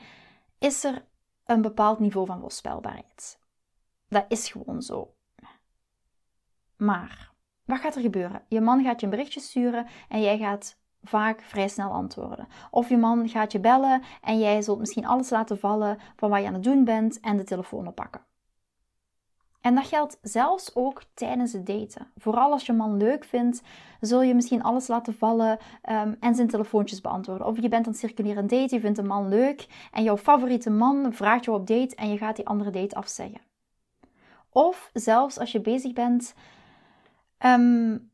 is 0.57 0.83
er 0.83 1.05
een 1.45 1.61
bepaald 1.61 1.99
niveau 1.99 2.25
van 2.25 2.39
voorspelbaarheid. 2.39 3.39
Dat 4.07 4.25
is 4.27 4.49
gewoon 4.49 4.81
zo. 4.81 5.15
Maar 6.77 7.33
wat 7.65 7.79
gaat 7.79 7.95
er 7.95 8.01
gebeuren? 8.01 8.45
Je 8.47 8.61
man 8.61 8.83
gaat 8.83 8.99
je 8.99 9.05
een 9.05 9.11
berichtje 9.11 9.39
sturen 9.39 9.87
en 10.09 10.21
jij 10.21 10.37
gaat 10.37 10.79
vaak 11.03 11.41
vrij 11.41 11.67
snel 11.67 11.91
antwoorden. 11.91 12.47
Of 12.71 12.89
je 12.89 12.97
man 12.97 13.29
gaat 13.29 13.51
je 13.51 13.59
bellen 13.59 14.01
en 14.21 14.39
jij 14.39 14.61
zult 14.61 14.79
misschien 14.79 15.07
alles 15.07 15.29
laten 15.29 15.59
vallen 15.59 15.97
van 16.15 16.29
wat 16.29 16.41
je 16.41 16.47
aan 16.47 16.53
het 16.53 16.63
doen 16.63 16.83
bent 16.83 17.19
en 17.19 17.37
de 17.37 17.43
telefoon 17.43 17.87
oppakken. 17.87 18.21
En 19.61 19.75
dat 19.75 19.85
geldt 19.85 20.17
zelfs 20.21 20.75
ook 20.75 21.03
tijdens 21.13 21.53
het 21.53 21.65
daten. 21.65 22.11
Vooral 22.17 22.51
als 22.51 22.65
je 22.65 22.73
man 22.73 22.97
leuk 22.97 23.23
vindt, 23.23 23.61
zul 23.99 24.21
je 24.21 24.35
misschien 24.35 24.63
alles 24.63 24.87
laten 24.87 25.13
vallen 25.13 25.59
um, 25.89 26.15
en 26.19 26.35
zijn 26.35 26.47
telefoontjes 26.47 27.01
beantwoorden. 27.01 27.47
Of 27.47 27.61
je 27.61 27.69
bent 27.69 27.85
aan 27.85 27.91
het 27.91 28.01
circuleren 28.01 28.47
date, 28.47 28.75
je 28.75 28.81
vindt 28.81 28.97
een 28.97 29.07
man 29.07 29.27
leuk 29.27 29.67
en 29.91 30.03
jouw 30.03 30.17
favoriete 30.17 30.69
man 30.69 31.13
vraagt 31.13 31.45
je 31.45 31.51
op 31.51 31.67
date 31.67 31.95
en 31.95 32.09
je 32.09 32.17
gaat 32.17 32.35
die 32.35 32.47
andere 32.47 32.69
date 32.69 32.95
afzeggen. 32.95 33.41
Of 34.49 34.89
zelfs 34.93 35.39
als 35.39 35.51
je 35.51 35.61
bezig 35.61 35.93
bent 35.93 36.33
um, 37.45 38.10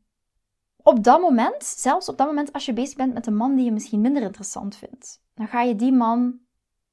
op 0.88 1.04
dat 1.04 1.20
moment, 1.20 1.64
zelfs 1.64 2.08
op 2.08 2.16
dat 2.16 2.26
moment 2.26 2.52
als 2.52 2.64
je 2.64 2.72
bezig 2.72 2.96
bent 2.96 3.14
met 3.14 3.26
een 3.26 3.36
man 3.36 3.54
die 3.54 3.64
je 3.64 3.72
misschien 3.72 4.00
minder 4.00 4.22
interessant 4.22 4.76
vindt, 4.76 5.22
dan 5.34 5.48
ga 5.48 5.62
je 5.62 5.76
die 5.76 5.92
man 5.92 6.38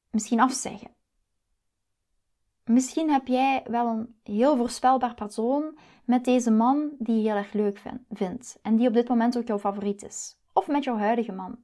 misschien 0.10 0.40
afzeggen. 0.40 0.94
Misschien 2.64 3.12
heb 3.12 3.28
jij 3.28 3.64
wel 3.68 3.88
een 3.88 4.16
heel 4.24 4.58
voorspelbaar 4.58 5.14
patroon 5.14 5.78
met 6.06 6.26
deze 6.26 6.52
man 6.52 6.90
die 6.98 7.16
je 7.16 7.22
heel 7.22 7.38
erg 7.38 7.54
leuk 7.54 7.82
vindt 8.10 8.60
en 8.62 8.76
die 8.76 8.88
op 8.88 8.94
dit 8.94 9.08
moment 9.08 9.38
ook 9.38 9.48
jouw 9.48 9.60
favoriet 9.60 10.04
is. 10.04 10.38
Of 10.54 10.68
met 10.68 10.84
jouw 10.84 10.98
huidige 10.98 11.32
man. 11.32 11.58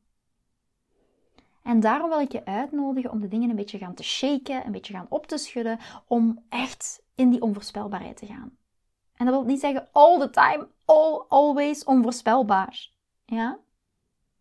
En 1.64 1.80
daarom 1.80 2.10
wil 2.10 2.20
ik 2.20 2.32
je 2.32 2.46
uitnodigen 2.46 3.12
om 3.12 3.20
de 3.20 3.28
dingen 3.28 3.50
een 3.50 3.56
beetje 3.56 3.78
gaan 3.78 3.94
te 3.94 4.04
shaken, 4.04 4.66
een 4.66 4.72
beetje 4.72 4.94
gaan 4.94 5.06
op 5.10 5.28
te 5.28 5.38
schudden, 5.38 5.80
om 6.08 6.44
echt 6.50 7.04
in 7.16 7.30
die 7.30 7.42
onvoorspelbaarheid 7.42 8.18
te 8.18 8.26
gaan. 8.26 8.58
En 9.22 9.28
dat 9.28 9.36
wil 9.36 9.46
niet 9.46 9.60
zeggen 9.60 9.88
all 9.92 10.20
the 10.20 10.30
time, 10.30 10.68
all, 10.86 11.26
always 11.28 11.84
onvoorspelbaar. 11.84 12.90
Ja? 13.26 13.60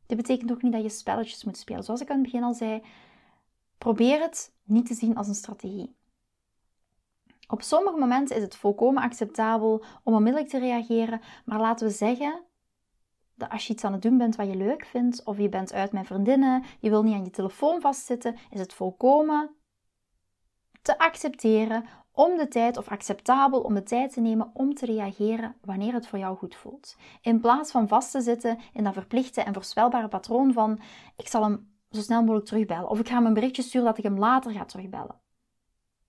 Dit 0.06 0.16
betekent 0.16 0.52
ook 0.52 0.62
niet 0.62 0.72
dat 0.72 0.82
je 0.82 0.88
spelletjes 0.88 1.44
moet 1.44 1.56
spelen. 1.56 1.84
Zoals 1.84 2.00
ik 2.00 2.10
aan 2.10 2.14
het 2.16 2.24
begin 2.24 2.42
al 2.42 2.54
zei, 2.54 2.82
probeer 3.78 4.20
het 4.20 4.54
niet 4.62 4.86
te 4.86 4.94
zien 4.94 5.16
als 5.16 5.28
een 5.28 5.34
strategie. 5.34 5.96
Op 7.48 7.62
sommige 7.62 7.98
momenten 7.98 8.36
is 8.36 8.42
het 8.42 8.56
volkomen 8.56 9.02
acceptabel 9.02 9.84
om 10.02 10.14
onmiddellijk 10.14 10.50
te 10.50 10.58
reageren, 10.58 11.20
maar 11.44 11.60
laten 11.60 11.86
we 11.86 11.92
zeggen 11.92 12.42
dat 13.34 13.50
als 13.50 13.66
je 13.66 13.72
iets 13.72 13.84
aan 13.84 13.92
het 13.92 14.02
doen 14.02 14.18
bent 14.18 14.36
wat 14.36 14.46
je 14.46 14.56
leuk 14.56 14.84
vindt, 14.84 15.24
of 15.24 15.38
je 15.38 15.48
bent 15.48 15.72
uit 15.72 15.92
met 15.92 16.06
vriendinnen, 16.06 16.64
je 16.78 16.90
wil 16.90 17.02
niet 17.02 17.14
aan 17.14 17.24
je 17.24 17.30
telefoon 17.30 17.80
vastzitten, 17.80 18.36
is 18.50 18.60
het 18.60 18.72
volkomen 18.72 19.50
te 20.82 20.98
accepteren 20.98 21.84
om 22.12 22.36
de 22.36 22.48
tijd, 22.48 22.76
of 22.76 22.88
acceptabel 22.88 23.60
om 23.60 23.74
de 23.74 23.82
tijd 23.82 24.12
te 24.12 24.20
nemen 24.20 24.50
om 24.52 24.74
te 24.74 24.86
reageren 24.86 25.56
wanneer 25.60 25.92
het 25.92 26.06
voor 26.06 26.18
jou 26.18 26.36
goed 26.36 26.54
voelt. 26.54 26.96
In 27.20 27.40
plaats 27.40 27.70
van 27.70 27.88
vast 27.88 28.10
te 28.10 28.20
zitten 28.20 28.58
in 28.72 28.84
dat 28.84 28.92
verplichte 28.92 29.40
en 29.40 29.54
voorspelbare 29.54 30.08
patroon 30.08 30.52
van 30.52 30.80
ik 31.16 31.28
zal 31.28 31.42
hem 31.42 31.78
zo 31.90 32.00
snel 32.00 32.20
mogelijk 32.20 32.46
terugbellen, 32.46 32.88
of 32.88 33.00
ik 33.00 33.08
ga 33.08 33.14
hem 33.14 33.26
een 33.26 33.34
berichtje 33.34 33.62
sturen 33.62 33.86
dat 33.86 33.98
ik 33.98 34.04
hem 34.04 34.18
later 34.18 34.52
ga 34.52 34.64
terugbellen. 34.64 35.20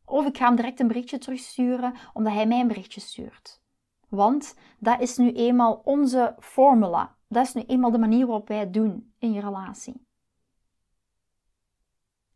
Of 0.05 0.25
ik 0.25 0.37
ga 0.37 0.45
hem 0.45 0.55
direct 0.55 0.79
een 0.79 0.87
berichtje 0.87 1.17
terugsturen 1.17 1.93
omdat 2.13 2.33
hij 2.33 2.47
mij 2.47 2.59
een 2.59 2.67
berichtje 2.67 3.01
stuurt. 3.01 3.61
Want 4.09 4.55
dat 4.79 5.01
is 5.01 5.17
nu 5.17 5.31
eenmaal 5.31 5.81
onze 5.83 6.35
formula. 6.39 7.15
Dat 7.27 7.45
is 7.45 7.53
nu 7.53 7.61
eenmaal 7.61 7.91
de 7.91 7.97
manier 7.97 8.25
waarop 8.25 8.47
wij 8.47 8.59
het 8.59 8.73
doen 8.73 9.13
in 9.17 9.31
je 9.31 9.41
relatie. 9.41 10.05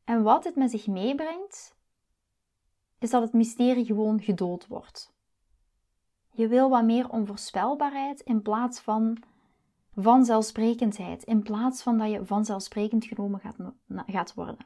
En 0.03 0.23
wat 0.23 0.43
dit 0.43 0.55
met 0.55 0.71
zich 0.71 0.87
meebrengt, 0.87 1.74
is 3.05 3.11
dat 3.11 3.21
het 3.21 3.33
mysterie 3.33 3.85
gewoon 3.85 4.21
gedood 4.21 4.67
wordt. 4.67 5.13
Je 6.31 6.47
wil 6.47 6.69
wat 6.69 6.83
meer 6.83 7.09
onvoorspelbaarheid 7.09 8.19
in 8.19 8.41
plaats 8.41 8.79
van 8.79 9.17
vanzelfsprekendheid, 9.95 11.23
in 11.23 11.43
plaats 11.43 11.83
van 11.83 11.97
dat 11.97 12.11
je 12.11 12.25
vanzelfsprekend 12.25 13.05
genomen 13.05 13.39
gaat, 13.39 13.55
gaat 14.07 14.33
worden. 14.33 14.65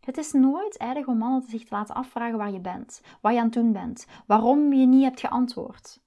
Het 0.00 0.16
is 0.16 0.32
nooit 0.32 0.76
erg 0.76 1.06
om 1.06 1.18
mannen 1.18 1.42
zich 1.42 1.64
te 1.64 1.74
laten 1.74 1.94
afvragen 1.94 2.38
waar 2.38 2.52
je 2.52 2.60
bent, 2.60 3.00
wat 3.20 3.32
je 3.32 3.38
aan 3.38 3.44
het 3.44 3.54
doen 3.54 3.72
bent, 3.72 4.06
waarom 4.26 4.72
je 4.72 4.86
niet 4.86 5.04
hebt 5.04 5.20
geantwoord. 5.20 6.00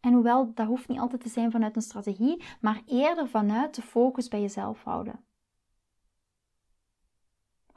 En 0.00 0.12
hoewel 0.12 0.54
dat 0.54 0.66
hoeft 0.66 0.88
niet 0.88 0.98
altijd 0.98 1.20
te 1.20 1.28
zijn 1.28 1.50
vanuit 1.50 1.76
een 1.76 1.82
strategie, 1.82 2.42
maar 2.60 2.82
eerder 2.86 3.28
vanuit 3.28 3.74
de 3.74 3.82
focus 3.82 4.28
bij 4.28 4.40
jezelf 4.40 4.82
houden. 4.82 5.24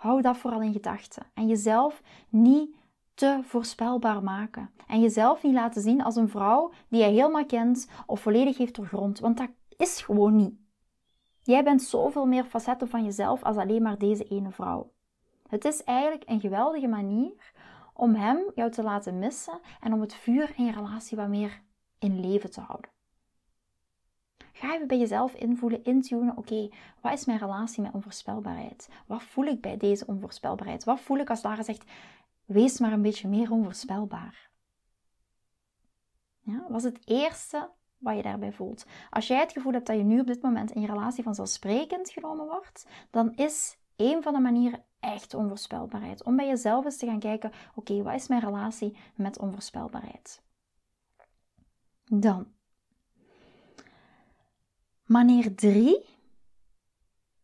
Hou 0.03 0.21
dat 0.21 0.37
vooral 0.37 0.61
in 0.61 0.73
gedachten 0.73 1.25
en 1.33 1.47
jezelf 1.47 2.01
niet 2.29 2.75
te 3.13 3.39
voorspelbaar 3.43 4.23
maken. 4.23 4.69
En 4.87 5.01
jezelf 5.01 5.43
niet 5.43 5.53
laten 5.53 5.81
zien 5.81 6.03
als 6.03 6.15
een 6.15 6.29
vrouw 6.29 6.71
die 6.87 7.01
je 7.01 7.07
helemaal 7.07 7.45
kent 7.45 7.89
of 8.05 8.21
volledig 8.21 8.57
heeft 8.57 8.75
doorgrond, 8.75 9.19
want 9.19 9.37
dat 9.37 9.49
is 9.77 10.01
gewoon 10.01 10.35
niet. 10.35 10.55
Jij 11.43 11.63
bent 11.63 11.81
zoveel 11.81 12.25
meer 12.25 12.43
facetten 12.43 12.87
van 12.87 13.03
jezelf 13.03 13.43
als 13.43 13.57
alleen 13.57 13.81
maar 13.81 13.97
deze 13.97 14.23
ene 14.23 14.51
vrouw. 14.51 14.91
Het 15.47 15.65
is 15.65 15.83
eigenlijk 15.83 16.23
een 16.29 16.39
geweldige 16.39 16.87
manier 16.87 17.51
om 17.93 18.15
hem 18.15 18.51
jou 18.55 18.71
te 18.71 18.83
laten 18.83 19.19
missen 19.19 19.59
en 19.79 19.93
om 19.93 20.01
het 20.01 20.13
vuur 20.13 20.53
in 20.55 20.65
je 20.65 20.71
relatie 20.71 21.17
wat 21.17 21.27
meer 21.27 21.61
in 21.99 22.19
leven 22.19 22.51
te 22.51 22.61
houden. 22.61 22.92
Ga 24.53 24.73
even 24.73 24.87
bij 24.87 24.97
jezelf 24.97 25.33
invoelen, 25.33 25.83
intunen. 25.83 26.37
Oké, 26.37 26.69
wat 27.01 27.13
is 27.13 27.25
mijn 27.25 27.39
relatie 27.39 27.81
met 27.81 27.93
onvoorspelbaarheid? 27.93 28.89
Wat 29.05 29.23
voel 29.23 29.45
ik 29.45 29.61
bij 29.61 29.77
deze 29.77 30.05
onvoorspelbaarheid? 30.05 30.83
Wat 30.83 30.99
voel 30.99 31.17
ik 31.17 31.29
als 31.29 31.43
Lara 31.43 31.63
zegt, 31.63 31.91
wees 32.45 32.79
maar 32.79 32.91
een 32.91 33.01
beetje 33.01 33.27
meer 33.27 33.51
onvoorspelbaar? 33.51 34.51
Ja, 36.39 36.65
was 36.69 36.83
het 36.83 37.07
eerste 37.07 37.69
wat 37.97 38.15
je 38.15 38.21
daarbij 38.21 38.51
voelt. 38.51 38.85
Als 39.09 39.27
jij 39.27 39.39
het 39.39 39.51
gevoel 39.51 39.73
hebt 39.73 39.87
dat 39.87 39.97
je 39.97 40.03
nu 40.03 40.19
op 40.19 40.27
dit 40.27 40.41
moment 40.41 40.71
in 40.71 40.81
je 40.81 40.87
relatie 40.87 41.23
vanzelfsprekend 41.23 42.09
genomen 42.09 42.45
wordt, 42.45 42.87
dan 43.09 43.35
is 43.35 43.77
een 43.95 44.23
van 44.23 44.33
de 44.33 44.39
manieren 44.39 44.83
echt 44.99 45.33
onvoorspelbaarheid. 45.33 46.23
Om 46.23 46.35
bij 46.35 46.47
jezelf 46.47 46.85
eens 46.85 46.97
te 46.97 47.05
gaan 47.05 47.19
kijken: 47.19 47.51
oké, 47.75 48.01
wat 48.03 48.13
is 48.13 48.27
mijn 48.27 48.41
relatie 48.41 48.97
met 49.15 49.39
onvoorspelbaarheid? 49.39 50.41
Dan. 52.05 52.52
Manier 55.03 55.55
3 55.55 56.05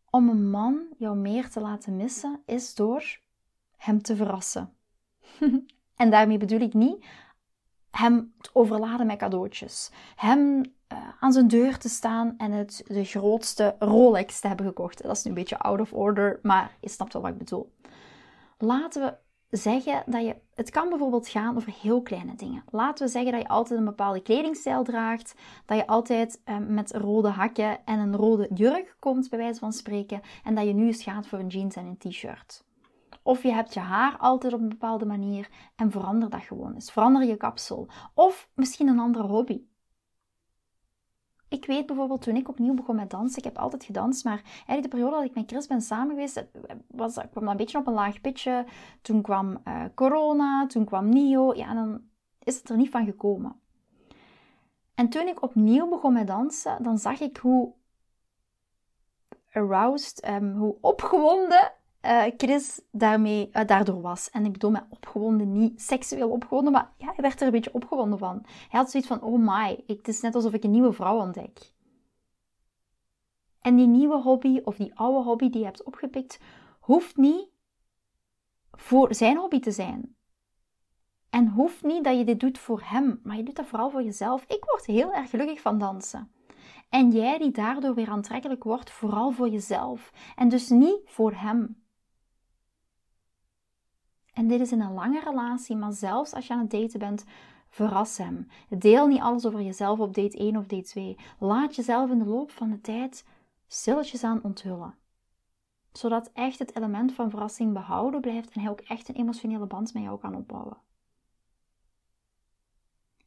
om 0.09 0.29
een 0.29 0.49
man 0.49 0.87
jou 0.97 1.17
meer 1.17 1.49
te 1.49 1.59
laten 1.59 1.95
missen 1.95 2.41
is 2.45 2.75
door 2.75 3.19
hem 3.77 4.01
te 4.01 4.15
verrassen. 4.15 4.73
en 5.95 6.09
daarmee 6.09 6.37
bedoel 6.37 6.59
ik 6.59 6.73
niet 6.73 7.05
hem 7.91 8.33
te 8.41 8.49
overladen 8.53 9.07
met 9.07 9.17
cadeautjes. 9.17 9.91
Hem 10.15 10.59
uh, 10.93 11.09
aan 11.19 11.31
zijn 11.31 11.47
deur 11.47 11.77
te 11.77 11.89
staan 11.89 12.33
en 12.37 12.51
het, 12.51 12.83
de 12.87 13.03
grootste 13.03 13.75
Rolex 13.79 14.39
te 14.39 14.47
hebben 14.47 14.65
gekocht. 14.65 15.03
Dat 15.03 15.17
is 15.17 15.23
nu 15.23 15.29
een 15.29 15.37
beetje 15.37 15.59
out 15.59 15.79
of 15.79 15.93
order, 15.93 16.39
maar 16.41 16.77
je 16.81 16.89
snapt 16.89 17.13
wel 17.13 17.21
wat 17.21 17.31
ik 17.31 17.37
bedoel. 17.37 17.73
Laten 18.57 19.01
we 19.01 19.17
zeggen 19.49 20.03
dat 20.05 20.25
je. 20.25 20.35
Het 20.55 20.69
kan 20.69 20.89
bijvoorbeeld 20.89 21.27
gaan 21.27 21.55
over 21.55 21.73
heel 21.81 22.01
kleine 22.01 22.35
dingen. 22.35 22.63
Laten 22.69 23.05
we 23.05 23.12
zeggen 23.12 23.31
dat 23.31 23.41
je 23.41 23.47
altijd 23.47 23.79
een 23.79 23.85
bepaalde 23.85 24.21
kledingstijl 24.21 24.83
draagt. 24.83 25.35
Dat 25.65 25.77
je 25.77 25.88
altijd 25.88 26.41
eh, 26.43 26.57
met 26.57 26.91
rode 26.91 27.27
hakken 27.27 27.85
en 27.85 27.99
een 27.99 28.15
rode 28.15 28.49
jurk 28.53 28.95
komt, 28.99 29.29
bij 29.29 29.39
wijze 29.39 29.59
van 29.59 29.73
spreken. 29.73 30.21
En 30.43 30.55
dat 30.55 30.65
je 30.65 30.73
nu 30.73 30.85
eens 30.85 31.03
gaat 31.03 31.27
voor 31.27 31.39
een 31.39 31.47
jeans 31.47 31.75
en 31.75 31.85
een 31.85 31.97
t-shirt. 31.97 32.63
Of 33.23 33.43
je 33.43 33.51
hebt 33.51 33.73
je 33.73 33.79
haar 33.79 34.17
altijd 34.17 34.53
op 34.53 34.59
een 34.59 34.69
bepaalde 34.69 35.05
manier 35.05 35.49
en 35.75 35.91
verander 35.91 36.29
dat 36.29 36.41
gewoon 36.41 36.73
eens. 36.73 36.91
Verander 36.91 37.23
je 37.23 37.35
kapsel. 37.35 37.88
Of 38.13 38.49
misschien 38.55 38.88
een 38.88 38.99
andere 38.99 39.27
hobby. 39.27 39.62
Ik 41.49 41.65
weet 41.65 41.85
bijvoorbeeld 41.85 42.21
toen 42.21 42.35
ik 42.35 42.49
opnieuw 42.49 42.73
begon 42.73 42.95
met 42.95 43.09
dansen, 43.09 43.38
ik 43.38 43.43
heb 43.43 43.57
altijd 43.57 43.83
gedanst, 43.83 44.23
maar 44.23 44.41
eigenlijk 44.43 44.81
de 44.81 44.88
periode 44.88 45.15
dat 45.15 45.25
ik 45.25 45.35
met 45.35 45.49
Chris 45.49 45.67
ben 45.67 45.81
samen 45.81 46.09
geweest, 46.09 46.45
was, 46.88 47.13
kwam 47.13 47.43
dat 47.43 47.51
een 47.51 47.57
beetje 47.57 47.77
op 47.77 47.88
een 47.88 47.93
laag 47.93 48.21
pitje. 48.21 48.65
Toen 49.01 49.21
kwam 49.21 49.57
uh, 49.67 49.83
corona, 49.95 50.67
toen 50.67 50.85
kwam 50.85 51.09
NIO, 51.09 51.53
ja, 51.53 51.73
dan 51.73 52.01
is 52.43 52.57
het 52.57 52.69
er 52.69 52.77
niet 52.77 52.89
van 52.89 53.05
gekomen. 53.05 53.59
En 54.95 55.09
toen 55.09 55.27
ik 55.27 55.41
opnieuw 55.43 55.89
begon 55.89 56.13
met 56.13 56.27
dansen, 56.27 56.83
dan 56.83 56.97
zag 56.97 57.19
ik 57.19 57.38
hoe 57.38 57.73
aroused, 59.51 60.27
um, 60.29 60.53
hoe 60.55 60.77
opgewonden 60.81 61.71
uh, 62.05 62.23
Chris 62.38 62.81
daarmee, 62.91 63.49
uh, 63.53 63.65
daardoor 63.65 64.01
was. 64.01 64.29
En 64.29 64.45
ik 64.45 64.51
bedoel 64.51 64.71
met 64.71 64.85
opgewonden, 64.89 65.51
niet 65.51 65.81
seksueel 65.81 66.29
opgewonden, 66.29 66.71
maar 66.71 66.93
ja, 66.97 67.05
hij 67.05 67.21
werd 67.21 67.39
er 67.39 67.45
een 67.45 67.51
beetje 67.51 67.73
opgewonden 67.73 68.19
van. 68.19 68.39
Hij 68.43 68.79
had 68.79 68.91
zoiets 68.91 69.09
van, 69.09 69.21
oh 69.21 69.39
my, 69.39 69.83
het 69.88 70.07
is 70.07 70.21
net 70.21 70.35
alsof 70.35 70.53
ik 70.53 70.63
een 70.63 70.71
nieuwe 70.71 70.93
vrouw 70.93 71.19
ontdek. 71.19 71.73
En 73.62 73.75
die 73.75 73.88
nieuwe 73.88 74.21
hobby, 74.21 74.59
of 74.63 74.75
die 74.75 74.95
oude 74.95 75.23
hobby 75.23 75.49
die 75.49 75.59
je 75.59 75.65
hebt 75.65 75.83
opgepikt, 75.83 76.39
hoeft 76.79 77.17
niet 77.17 77.49
voor 78.71 79.15
zijn 79.15 79.38
hobby 79.38 79.59
te 79.59 79.71
zijn. 79.71 80.15
En 81.29 81.47
hoeft 81.47 81.83
niet 81.83 82.03
dat 82.03 82.17
je 82.17 82.23
dit 82.23 82.39
doet 82.39 82.57
voor 82.57 82.81
hem, 82.83 83.19
maar 83.23 83.38
je 83.38 83.43
doet 83.43 83.55
dat 83.55 83.65
vooral 83.65 83.89
voor 83.89 84.03
jezelf. 84.03 84.43
Ik 84.43 84.63
word 84.65 84.85
heel 84.85 85.13
erg 85.13 85.29
gelukkig 85.29 85.62
van 85.62 85.77
dansen. 85.77 86.31
En 86.89 87.12
jij 87.12 87.38
die 87.38 87.51
daardoor 87.51 87.95
weer 87.95 88.09
aantrekkelijk 88.09 88.63
wordt, 88.63 88.91
vooral 88.91 89.31
voor 89.31 89.49
jezelf. 89.49 90.13
En 90.35 90.49
dus 90.49 90.69
niet 90.69 90.99
voor 91.05 91.33
hem. 91.33 91.78
En 94.33 94.47
dit 94.47 94.59
is 94.59 94.71
in 94.71 94.81
een 94.81 94.93
lange 94.93 95.19
relatie, 95.19 95.75
maar 95.75 95.93
zelfs 95.93 96.33
als 96.33 96.47
je 96.47 96.53
aan 96.53 96.59
het 96.59 96.71
daten 96.71 96.99
bent, 96.99 97.25
verras 97.69 98.17
hem. 98.17 98.47
Deel 98.69 99.07
niet 99.07 99.21
alles 99.21 99.45
over 99.45 99.61
jezelf 99.61 99.99
op 99.99 100.13
date 100.13 100.37
1 100.37 100.57
of 100.57 100.65
date 100.65 100.83
2. 100.83 101.17
Laat 101.39 101.75
jezelf 101.75 102.09
in 102.09 102.19
de 102.19 102.25
loop 102.25 102.51
van 102.51 102.69
de 102.69 102.81
tijd 102.81 103.25
stilletjes 103.67 104.23
aan 104.23 104.43
onthullen. 104.43 104.95
Zodat 105.91 106.31
echt 106.33 106.59
het 106.59 106.75
element 106.75 107.13
van 107.13 107.29
verrassing 107.29 107.73
behouden 107.73 108.21
blijft 108.21 108.51
en 108.51 108.61
hij 108.61 108.69
ook 108.69 108.81
echt 108.81 109.09
een 109.09 109.15
emotionele 109.15 109.65
band 109.65 109.93
met 109.93 110.03
jou 110.03 110.19
kan 110.19 110.35
opbouwen. 110.35 110.77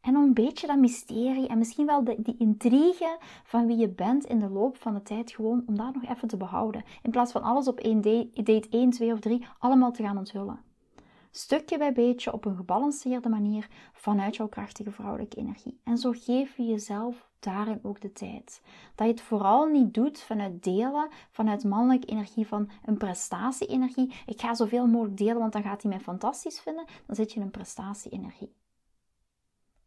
En 0.01 0.17
om 0.17 0.23
een 0.23 0.35
beetje 0.35 0.67
dat 0.67 0.79
mysterie 0.79 1.49
en 1.49 1.59
misschien 1.59 1.87
wel 1.87 2.05
de, 2.05 2.17
die 2.23 2.37
intrigue 2.39 3.17
van 3.45 3.67
wie 3.67 3.77
je 3.77 3.89
bent 3.89 4.25
in 4.25 4.39
de 4.39 4.49
loop 4.49 4.77
van 4.77 4.95
de 4.95 5.03
tijd 5.03 5.31
gewoon 5.31 5.63
om 5.67 5.77
dat 5.77 5.95
nog 5.95 6.05
even 6.05 6.29
te 6.29 6.37
behouden. 6.37 6.85
In 7.03 7.11
plaats 7.11 7.33
van 7.33 7.43
alles 7.43 7.69
op 7.69 7.79
één 7.79 8.01
date, 8.01 8.43
date 8.43 8.69
1, 8.71 8.91
2 8.91 9.13
of 9.13 9.21
3 9.21 9.47
allemaal 9.59 9.93
te 9.93 10.03
gaan 10.03 10.19
onthullen 10.19 10.72
stukje 11.37 11.79
bij 11.79 11.93
beetje 11.93 12.33
op 12.33 12.45
een 12.45 12.57
gebalanceerde 12.57 13.29
manier 13.29 13.69
vanuit 13.93 14.37
jouw 14.37 14.49
krachtige 14.49 14.91
vrouwelijke 14.91 15.37
energie. 15.37 15.81
En 15.85 15.99
zo 15.99 16.13
geef 16.15 16.57
je 16.57 16.65
jezelf 16.65 17.31
daarin 17.41 17.79
ook 17.83 18.01
de 18.01 18.13
tijd. 18.13 18.63
Dat 18.95 19.07
je 19.07 19.13
het 19.13 19.23
vooral 19.23 19.67
niet 19.67 19.95
doet 19.95 20.21
vanuit 20.21 20.63
delen, 20.63 21.09
vanuit 21.31 21.65
mannelijke 21.65 22.07
energie, 22.07 22.47
van 22.47 22.71
een 22.85 22.97
prestatie-energie. 22.97 24.15
Ik 24.27 24.41
ga 24.41 24.55
zoveel 24.55 24.87
mogelijk 24.87 25.17
delen, 25.17 25.39
want 25.39 25.53
dan 25.53 25.63
gaat 25.63 25.83
hij 25.83 25.91
mij 25.91 26.01
fantastisch 26.01 26.61
vinden. 26.61 26.85
Dan 27.07 27.17
zit 27.17 27.33
je 27.33 27.37
in 27.37 27.45
een 27.45 27.51
prestatie-energie. 27.51 28.55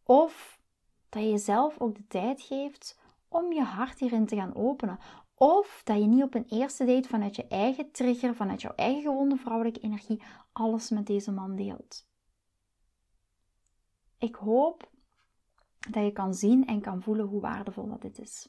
Of 0.02 0.60
dat 1.08 1.22
je 1.22 1.30
jezelf 1.30 1.80
ook 1.80 1.94
de 1.94 2.06
tijd 2.06 2.42
geeft 2.42 2.98
om 3.28 3.52
je 3.52 3.62
hart 3.62 3.98
hierin 3.98 4.26
te 4.26 4.36
gaan 4.36 4.54
openen. 4.54 4.98
Of 5.38 5.80
dat 5.84 5.98
je 5.98 6.06
niet 6.06 6.22
op 6.22 6.34
een 6.34 6.48
eerste 6.48 6.84
date 6.84 7.08
vanuit 7.08 7.36
je 7.36 7.46
eigen 7.46 7.90
trigger, 7.90 8.34
vanuit 8.34 8.60
jouw 8.62 8.74
eigen 8.74 9.02
gewonde 9.02 9.36
vrouwelijke 9.36 9.80
energie, 9.80 10.22
alles 10.52 10.90
met 10.90 11.06
deze 11.06 11.32
man 11.32 11.56
deelt. 11.56 12.06
Ik 14.18 14.34
hoop 14.34 14.90
dat 15.90 16.04
je 16.04 16.12
kan 16.12 16.34
zien 16.34 16.66
en 16.66 16.80
kan 16.80 17.02
voelen 17.02 17.26
hoe 17.26 17.40
waardevol 17.40 17.88
dat 17.88 18.02
dit 18.02 18.18
is. 18.18 18.48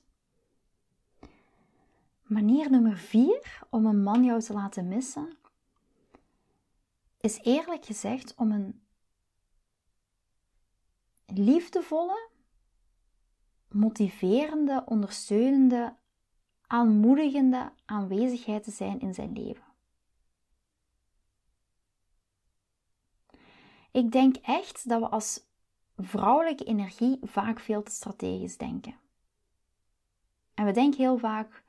Manier 2.22 2.72
nummer 2.72 2.98
vier 2.98 3.62
om 3.70 3.86
een 3.86 4.04
man 4.04 4.24
jou 4.24 4.42
te 4.42 4.54
laten 4.54 4.88
missen, 4.88 5.38
is 7.20 7.40
eerlijk 7.42 7.86
gezegd 7.86 8.36
om 8.36 8.52
een 8.52 8.82
liefdevolle, 11.26 12.30
motiverende, 13.68 14.84
ondersteunende, 14.86 15.96
aanmoedigende 16.68 17.72
aanwezigheid 17.86 18.64
te 18.64 18.72
zijn 18.72 19.00
in 19.00 19.14
zijn 19.14 19.34
leven. 19.34 19.66
Ik 23.92 24.12
denk 24.12 24.36
echt 24.36 24.90
dat 24.90 25.00
we 25.00 25.08
als 25.08 25.46
vrouwelijke 25.98 26.64
energie 26.64 27.20
vaak 27.22 27.60
veel 27.60 27.84
te 27.84 27.92
strategisch 27.92 28.58
denken. 28.58 28.96
En 30.54 30.66
we 30.66 30.72
denken 30.72 31.00
heel 31.00 31.18
vaak: 31.18 31.64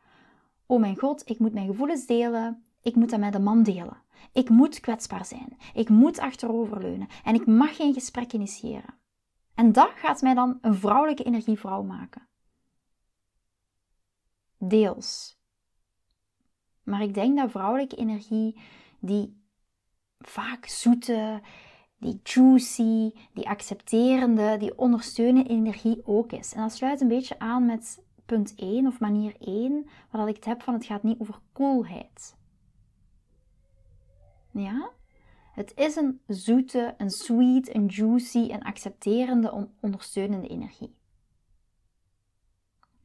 Oh 0.66 0.80
mijn 0.80 0.98
god, 0.98 1.30
ik 1.30 1.38
moet 1.38 1.52
mijn 1.52 1.66
gevoelens 1.66 2.06
delen, 2.06 2.64
ik 2.82 2.94
moet 2.94 3.10
dat 3.10 3.20
met 3.20 3.34
een 3.34 3.42
man 3.42 3.62
delen. 3.62 4.02
Ik 4.32 4.48
moet 4.48 4.80
kwetsbaar 4.80 5.24
zijn, 5.24 5.56
ik 5.74 5.88
moet 5.88 6.18
achteroverleunen 6.18 7.08
en 7.24 7.34
ik 7.34 7.46
mag 7.46 7.76
geen 7.76 7.94
gesprek 7.94 8.32
initiëren. 8.32 8.94
En 9.54 9.72
dat 9.72 9.90
gaat 9.94 10.22
mij 10.22 10.34
dan 10.34 10.58
een 10.60 10.74
vrouwelijke 10.74 11.24
energievrouw 11.24 11.82
maken. 11.82 12.27
Deels. 14.58 15.38
Maar 16.82 17.02
ik 17.02 17.14
denk 17.14 17.36
dat 17.36 17.50
vrouwelijke 17.50 17.96
energie, 17.96 18.60
die 19.00 19.42
vaak 20.18 20.66
zoete, 20.66 21.40
die 21.98 22.20
juicy, 22.22 23.10
die 23.32 23.48
accepterende, 23.48 24.56
die 24.56 24.78
ondersteunende 24.78 25.50
energie 25.50 26.00
ook 26.04 26.32
is. 26.32 26.52
En 26.52 26.60
dat 26.60 26.72
sluit 26.72 27.00
een 27.00 27.08
beetje 27.08 27.38
aan 27.38 27.66
met 27.66 28.02
punt 28.26 28.54
1 28.56 28.86
of 28.86 29.00
manier 29.00 29.36
1, 29.40 29.88
waar 30.10 30.28
ik 30.28 30.36
het 30.36 30.44
heb 30.44 30.62
van 30.62 30.74
het 30.74 30.84
gaat 30.84 31.02
niet 31.02 31.20
over 31.20 31.40
coolheid. 31.52 32.36
Ja? 34.52 34.90
Het 35.52 35.72
is 35.76 35.96
een 35.96 36.20
zoete, 36.26 36.94
een 36.96 37.10
sweet, 37.10 37.74
een 37.74 37.86
juicy, 37.86 38.38
een 38.38 38.62
accepterende, 38.62 39.68
ondersteunende 39.80 40.48
energie. 40.48 40.97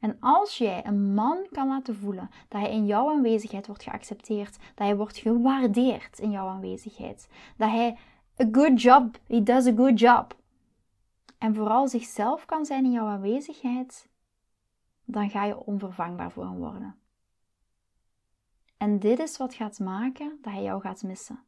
En 0.04 0.16
als 0.20 0.58
jij 0.58 0.86
een 0.86 1.14
man 1.14 1.46
kan 1.50 1.68
laten 1.68 1.96
voelen 1.96 2.30
dat 2.48 2.60
hij 2.60 2.70
in 2.70 2.86
jouw 2.86 3.10
aanwezigheid 3.10 3.66
wordt 3.66 3.82
geaccepteerd, 3.82 4.52
dat 4.52 4.86
hij 4.86 4.96
wordt 4.96 5.16
gewaardeerd 5.16 6.18
in 6.18 6.30
jouw 6.30 6.46
aanwezigheid, 6.46 7.28
dat 7.56 7.70
hij 7.70 7.98
a 8.40 8.48
good 8.52 8.82
job, 8.82 9.18
he 9.26 9.42
does 9.42 9.66
a 9.66 9.72
good 9.74 9.98
job, 9.98 10.36
en 11.38 11.54
vooral 11.54 11.88
zichzelf 11.88 12.44
kan 12.44 12.64
zijn 12.64 12.84
in 12.84 12.90
jouw 12.90 13.06
aanwezigheid, 13.06 14.08
dan 15.04 15.30
ga 15.30 15.44
je 15.44 15.64
onvervangbaar 15.64 16.30
voor 16.30 16.44
hem 16.44 16.58
worden. 16.58 16.96
En 18.76 18.98
dit 18.98 19.18
is 19.18 19.36
wat 19.36 19.54
gaat 19.54 19.78
maken 19.78 20.38
dat 20.42 20.52
hij 20.52 20.62
jou 20.62 20.80
gaat 20.80 21.02
missen. 21.02 21.44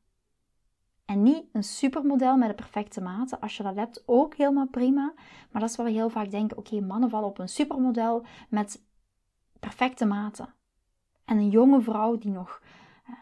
En 1.07 1.23
niet 1.23 1.45
een 1.53 1.65
supermodel 1.65 2.37
met 2.37 2.49
de 2.49 2.55
perfecte 2.55 3.01
maten. 3.01 3.41
Als 3.41 3.57
je 3.57 3.63
dat 3.63 3.75
hebt, 3.75 4.03
ook 4.07 4.35
helemaal 4.35 4.67
prima. 4.67 5.13
Maar 5.51 5.61
dat 5.61 5.71
is 5.71 5.77
wat 5.77 5.87
we 5.87 5.93
heel 5.93 6.11
vaak 6.11 6.31
denken. 6.31 6.57
Oké, 6.57 6.81
mannen 6.81 7.11
vallen 7.11 7.29
op 7.29 7.39
een 7.39 7.49
supermodel 7.49 8.25
met 8.49 8.85
perfecte 9.61 10.05
maten. 10.05 10.55
En 11.25 11.37
een 11.37 11.51
jonge 11.51 11.81
vrouw 11.81 12.19
die 12.19 12.31
nog 12.31 12.63
eh, 13.07 13.13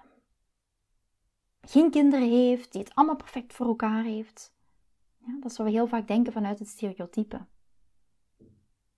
geen 1.61 1.91
kinderen 1.91 2.29
heeft, 2.29 2.73
die 2.73 2.83
het 2.83 2.95
allemaal 2.95 3.17
perfect 3.17 3.53
voor 3.53 3.67
elkaar 3.67 4.05
heeft. 4.05 4.55
Ja, 5.19 5.33
dat 5.41 5.51
is 5.51 5.57
wat 5.57 5.67
we 5.67 5.73
heel 5.73 5.87
vaak 5.87 6.09
denken 6.09 6.33
vanuit 6.33 6.59
het 6.59 6.69
stereotype. 6.69 7.47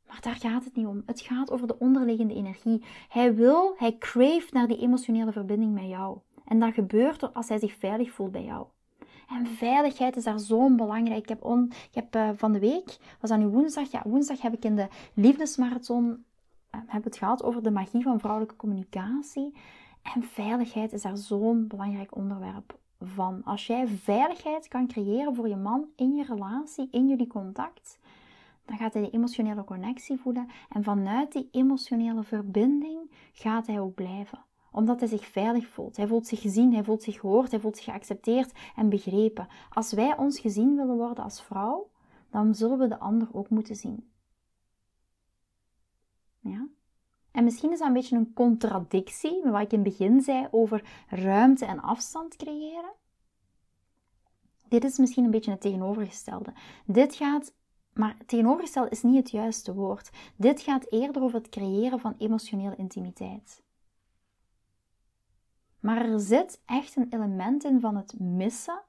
Maar 0.06 0.20
daar 0.20 0.36
gaat 0.36 0.64
het 0.64 0.74
niet 0.74 0.86
om. 0.86 1.02
Het 1.06 1.20
gaat 1.20 1.50
over 1.50 1.66
de 1.66 1.78
onderliggende 1.78 2.34
energie. 2.34 2.84
Hij 3.08 3.34
wil, 3.34 3.74
hij 3.78 3.98
craeft 3.98 4.52
naar 4.52 4.68
die 4.68 4.78
emotionele 4.78 5.32
verbinding 5.32 5.74
met 5.74 5.88
jou. 5.88 6.18
En 6.44 6.58
dat 6.58 6.74
gebeurt 6.74 7.22
er 7.22 7.28
als 7.32 7.48
hij 7.48 7.58
zich 7.58 7.74
veilig 7.74 8.12
voelt 8.12 8.32
bij 8.32 8.44
jou. 8.44 8.66
En 9.26 9.46
veiligheid 9.46 10.16
is 10.16 10.24
daar 10.24 10.38
zo 10.38 10.74
belangrijk. 10.74 11.22
Ik 11.22 11.28
heb, 11.28 11.44
ik 11.68 11.94
heb 11.94 12.16
uh, 12.16 12.30
van 12.34 12.52
de 12.52 12.58
week, 12.58 12.98
was 13.20 13.30
dat 13.30 13.38
nu 13.38 13.46
woensdag? 13.46 13.90
Ja, 13.90 14.02
woensdag 14.04 14.40
heb 14.40 14.52
ik 14.52 14.64
in 14.64 14.76
de 14.76 14.88
liefdesmarathon 15.14 16.06
uh, 16.06 16.80
heb 16.86 17.04
het 17.04 17.16
gehad 17.16 17.42
over 17.42 17.62
de 17.62 17.70
magie 17.70 18.02
van 18.02 18.20
vrouwelijke 18.20 18.56
communicatie. 18.56 19.54
En 20.14 20.22
veiligheid 20.22 20.92
is 20.92 21.02
daar 21.02 21.16
zo'n 21.16 21.66
belangrijk 21.66 22.16
onderwerp 22.16 22.78
van. 23.00 23.42
Als 23.44 23.66
jij 23.66 23.86
veiligheid 23.86 24.68
kan 24.68 24.86
creëren 24.86 25.34
voor 25.34 25.48
je 25.48 25.56
man 25.56 25.84
in 25.96 26.14
je 26.14 26.24
relatie, 26.24 26.88
in 26.90 27.08
jullie 27.08 27.26
contact, 27.26 27.98
dan 28.64 28.76
gaat 28.76 28.92
hij 28.92 29.02
die 29.02 29.12
emotionele 29.12 29.64
connectie 29.64 30.18
voelen. 30.18 30.48
En 30.68 30.82
vanuit 30.82 31.32
die 31.32 31.48
emotionele 31.50 32.22
verbinding 32.22 33.10
gaat 33.32 33.66
hij 33.66 33.80
ook 33.80 33.94
blijven 33.94 34.45
Omdat 34.76 35.00
hij 35.00 35.08
zich 35.08 35.26
veilig 35.26 35.66
voelt. 35.66 35.96
Hij 35.96 36.06
voelt 36.06 36.26
zich 36.26 36.40
gezien, 36.40 36.74
hij 36.74 36.84
voelt 36.84 37.02
zich 37.02 37.20
gehoord, 37.20 37.50
hij 37.50 37.60
voelt 37.60 37.76
zich 37.76 37.84
geaccepteerd 37.84 38.52
en 38.74 38.88
begrepen. 38.88 39.48
Als 39.70 39.92
wij 39.92 40.16
ons 40.16 40.40
gezien 40.40 40.76
willen 40.76 40.96
worden 40.96 41.24
als 41.24 41.42
vrouw, 41.42 41.90
dan 42.30 42.54
zullen 42.54 42.78
we 42.78 42.88
de 42.88 42.98
ander 42.98 43.28
ook 43.32 43.50
moeten 43.50 43.76
zien. 43.76 44.10
Ja? 46.40 46.66
En 47.30 47.44
misschien 47.44 47.72
is 47.72 47.78
dat 47.78 47.88
een 47.88 47.94
beetje 47.94 48.16
een 48.16 48.32
contradictie 48.34 49.40
met 49.42 49.52
wat 49.52 49.62
ik 49.62 49.72
in 49.72 49.80
het 49.80 49.88
begin 49.88 50.20
zei 50.20 50.48
over 50.50 51.04
ruimte 51.08 51.64
en 51.64 51.80
afstand 51.80 52.36
creëren. 52.36 52.92
Dit 54.68 54.84
is 54.84 54.98
misschien 54.98 55.24
een 55.24 55.30
beetje 55.30 55.50
het 55.50 55.60
tegenovergestelde. 55.60 56.52
Dit 56.86 57.14
gaat, 57.14 57.54
maar 57.92 58.16
tegenovergestelde 58.26 58.90
is 58.90 59.02
niet 59.02 59.16
het 59.16 59.30
juiste 59.30 59.74
woord. 59.74 60.10
Dit 60.36 60.60
gaat 60.60 60.92
eerder 60.92 61.22
over 61.22 61.38
het 61.38 61.48
creëren 61.48 62.00
van 62.00 62.14
emotionele 62.18 62.76
intimiteit. 62.76 63.64
Maar 65.86 66.10
er 66.10 66.20
zit 66.20 66.62
echt 66.64 66.96
een 66.96 67.06
element 67.10 67.64
in 67.64 67.80
van 67.80 67.96
het 67.96 68.18
missen. 68.20 68.82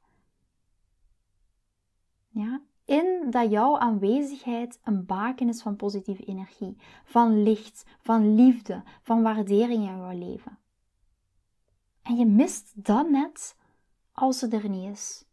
Ja, 2.29 2.61
in 2.85 3.27
dat 3.29 3.51
jouw 3.51 3.77
aanwezigheid 3.77 4.79
een 4.83 5.05
baken 5.05 5.47
is 5.47 5.61
van 5.61 5.75
positieve 5.75 6.23
energie, 6.23 6.77
van 7.03 7.43
licht, 7.43 7.85
van 8.01 8.35
liefde, 8.35 8.83
van 9.01 9.21
waardering 9.21 9.83
in 9.83 9.97
jouw 9.97 10.17
leven. 10.17 10.57
En 12.01 12.15
je 12.15 12.25
mist 12.25 12.71
dat 12.85 13.09
net 13.09 13.57
als 14.11 14.39
ze 14.39 14.47
er 14.47 14.69
niet 14.69 14.91
is. 14.91 15.25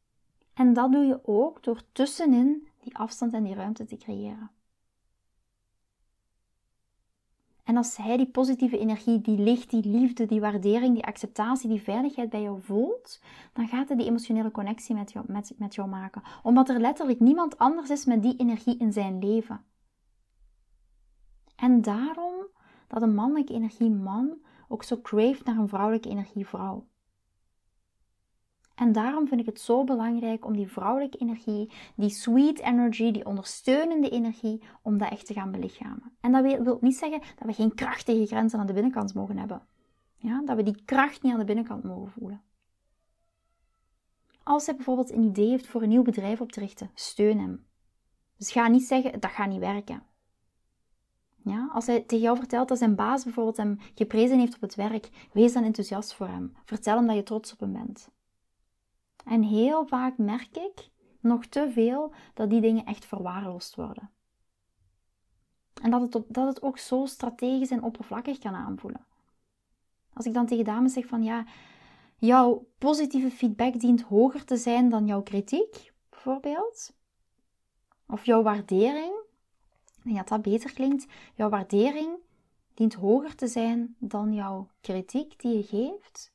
En 0.55 0.73
dat 0.73 0.93
doe 0.93 1.05
je 1.05 1.27
ook 1.27 1.63
door 1.63 1.83
tussenin 1.93 2.69
die 2.81 2.97
afstand 2.97 3.33
en 3.33 3.43
die 3.43 3.55
ruimte 3.55 3.85
te 3.85 3.97
creëren. 3.97 4.51
En 7.65 7.77
als 7.77 7.97
hij 7.97 8.17
die 8.17 8.31
positieve 8.31 8.79
energie, 8.79 9.21
die 9.21 9.39
licht, 9.39 9.71
die 9.71 9.89
liefde, 9.89 10.27
die 10.27 10.41
waardering, 10.41 10.95
die 10.95 11.05
acceptatie, 11.05 11.69
die 11.69 11.83
veiligheid 11.83 12.31
bij 12.31 12.43
jou 12.43 12.63
voelt, 12.63 13.21
dan 13.53 13.69
gaat 13.69 13.89
hij 13.89 13.97
die 13.97 14.07
emotionele 14.07 14.51
connectie 14.51 14.95
met 14.95 15.13
jou, 15.13 15.25
met, 15.29 15.53
met 15.57 15.75
jou 15.75 15.89
maken. 15.89 16.23
Omdat 16.43 16.69
er 16.69 16.81
letterlijk 16.81 17.21
niemand 17.21 17.59
anders 17.59 17.91
is 17.91 18.05
met 18.05 18.23
die 18.23 18.37
energie 18.37 18.79
in 18.79 18.93
zijn 18.93 19.19
leven. 19.19 19.65
En 21.57 21.83
daarom 21.83 22.35
dat 22.89 23.03
een 23.03 23.15
mannelijke 23.15 23.53
energie 23.53 23.91
man 23.91 24.39
ook 24.69 24.83
zo 24.83 25.01
craeft 25.01 25.45
naar 25.45 25.57
een 25.57 25.69
vrouwelijke 25.69 26.09
energie 26.09 26.47
vrouw. 26.47 26.87
En 28.75 28.93
daarom 28.93 29.29
vind 29.29 29.41
ik 29.41 29.47
het 29.47 29.61
zo 29.61 29.85
belangrijk 29.85 30.45
om 30.45 30.57
die 30.57 30.69
vrouwelijke 30.69 31.19
energie, 31.19 31.71
die 31.97 32.11
sweet 32.11 32.61
energy, 32.61 33.11
die 33.11 33.27
ondersteunende 33.27 34.11
energie, 34.11 34.63
om 34.83 34.99
dat 34.99 35.11
echt 35.11 35.27
te 35.27 35.33
gaan 35.33 35.51
belichamen. 35.51 36.17
En 36.21 36.33
dat 36.33 36.43
wil 36.43 36.79
niet 36.81 36.97
zeggen 36.97 37.21
dat 37.21 37.47
we 37.47 37.53
geen 37.53 37.75
krachtige 37.75 38.27
grenzen 38.27 38.59
aan 38.59 38.67
de 38.67 38.73
binnenkant 38.73 39.15
mogen 39.15 39.39
hebben. 39.39 39.67
Ja, 40.17 40.43
dat 40.45 40.57
we 40.57 40.63
die 40.63 40.83
kracht 40.85 41.23
niet 41.23 41.33
aan 41.33 41.39
de 41.39 41.45
binnenkant 41.45 41.85
mogen 41.85 42.11
voelen. 42.11 42.43
Als 44.43 44.67
hij 44.67 44.75
bijvoorbeeld 44.75 45.13
een 45.13 45.23
idee 45.23 45.49
heeft 45.49 45.67
voor 45.67 45.83
een 45.83 45.89
nieuw 45.89 46.03
bedrijf 46.03 46.41
op 46.41 46.53
te 46.53 46.61
richten, 46.61 46.91
steun 46.95 47.39
hem. 47.39 47.67
Dus 48.37 48.53
ga 48.53 48.69
niet 48.69 48.83
zeggen, 48.83 49.21
dat 49.21 49.31
gaat 49.31 49.49
niet 49.49 49.61
werken. 49.61 50.03
Ja, 51.45 51.69
als 51.73 51.87
hij 51.87 52.01
tegen 52.01 52.25
jou 52.25 52.37
vertelt 52.37 52.69
dat 52.69 52.79
zijn 52.79 52.95
baas 52.95 53.25
bijvoorbeeld 53.25 53.57
hem 53.57 53.79
geprezen 53.95 54.39
heeft 54.39 54.55
op 54.55 54.61
het 54.61 54.75
werk, 54.75 55.29
wees 55.33 55.53
dan 55.53 55.65
enthousiast 55.65 56.15
voor 56.15 56.27
hem. 56.29 56.57
Vertel 56.65 56.97
hem 56.97 57.07
dat 57.07 57.17
je 57.17 57.23
trots 57.23 57.53
op 57.53 57.61
hem 57.61 57.73
bent. 57.73 58.09
En 59.25 59.43
heel 59.43 59.87
vaak 59.87 60.19
merk 60.19 60.57
ik 60.57 60.91
nog 61.21 61.47
te 61.47 61.71
veel 61.71 62.13
dat 62.35 62.51
die 62.51 62.61
dingen 62.61 62.85
echt 62.85 63.05
verwaarloosd 63.05 63.75
worden. 63.75 64.11
En 65.83 65.91
dat 65.91 66.01
het, 66.01 66.25
dat 66.29 66.47
het 66.47 66.63
ook 66.63 66.79
zo 66.79 67.07
strategisch 67.07 67.71
en 67.71 67.83
oppervlakkig 67.83 68.39
kan 68.39 68.55
aanvoelen. 68.55 69.07
Als 70.13 70.27
ik 70.27 70.35
dan 70.35 70.47
tegen 70.47 70.65
dames 70.65 70.93
zeg 70.93 71.07
van 71.07 71.23
ja, 71.23 71.47
jouw 72.19 72.67
positieve 72.79 73.31
feedback 73.31 73.81
dient 73.81 74.03
hoger 74.03 74.45
te 74.45 74.57
zijn 74.57 74.89
dan 74.89 75.07
jouw 75.07 75.23
kritiek, 75.23 75.93
bijvoorbeeld. 76.11 76.95
Of 78.07 78.27
jouw 78.27 78.43
waardering, 78.43 79.13
ik 79.97 80.05
denk 80.05 80.17
dat 80.17 80.29
dat 80.29 80.43
beter 80.43 80.73
klinkt. 80.73 81.07
Jouw 81.35 81.49
waardering 81.49 82.11
dient 82.75 82.95
hoger 82.95 83.35
te 83.35 83.47
zijn 83.47 83.97
dan 83.99 84.33
jouw 84.33 84.69
kritiek 84.81 85.41
die 85.41 85.57
je 85.57 85.63
geeft. 85.63 86.33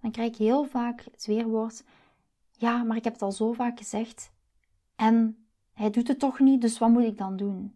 Dan 0.00 0.10
krijg 0.10 0.28
ik 0.28 0.36
heel 0.36 0.64
vaak 0.64 1.04
het 1.12 1.26
weerwoord: 1.26 1.84
ja, 2.58 2.82
maar 2.82 2.96
ik 2.96 3.04
heb 3.04 3.12
het 3.12 3.22
al 3.22 3.32
zo 3.32 3.52
vaak 3.52 3.78
gezegd 3.78 4.32
en 4.96 5.46
hij 5.72 5.90
doet 5.90 6.08
het 6.08 6.18
toch 6.18 6.38
niet, 6.38 6.60
dus 6.60 6.78
wat 6.78 6.88
moet 6.88 7.04
ik 7.04 7.18
dan 7.18 7.36
doen? 7.36 7.74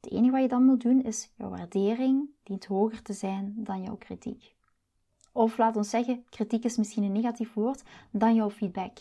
Het 0.00 0.12
enige 0.12 0.30
wat 0.30 0.42
je 0.42 0.48
dan 0.48 0.64
moet 0.64 0.82
doen 0.82 1.02
is 1.02 1.30
jouw 1.36 1.48
waardering 1.48 2.28
dient 2.42 2.64
hoger 2.64 3.02
te 3.02 3.12
zijn 3.12 3.54
dan 3.56 3.82
jouw 3.82 3.96
kritiek. 3.96 4.54
Of 5.32 5.58
laat 5.58 5.76
ons 5.76 5.90
zeggen, 5.90 6.24
kritiek 6.28 6.64
is 6.64 6.76
misschien 6.76 7.02
een 7.02 7.12
negatief 7.12 7.52
woord, 7.52 7.82
dan 8.10 8.34
jouw 8.34 8.50
feedback. 8.50 8.98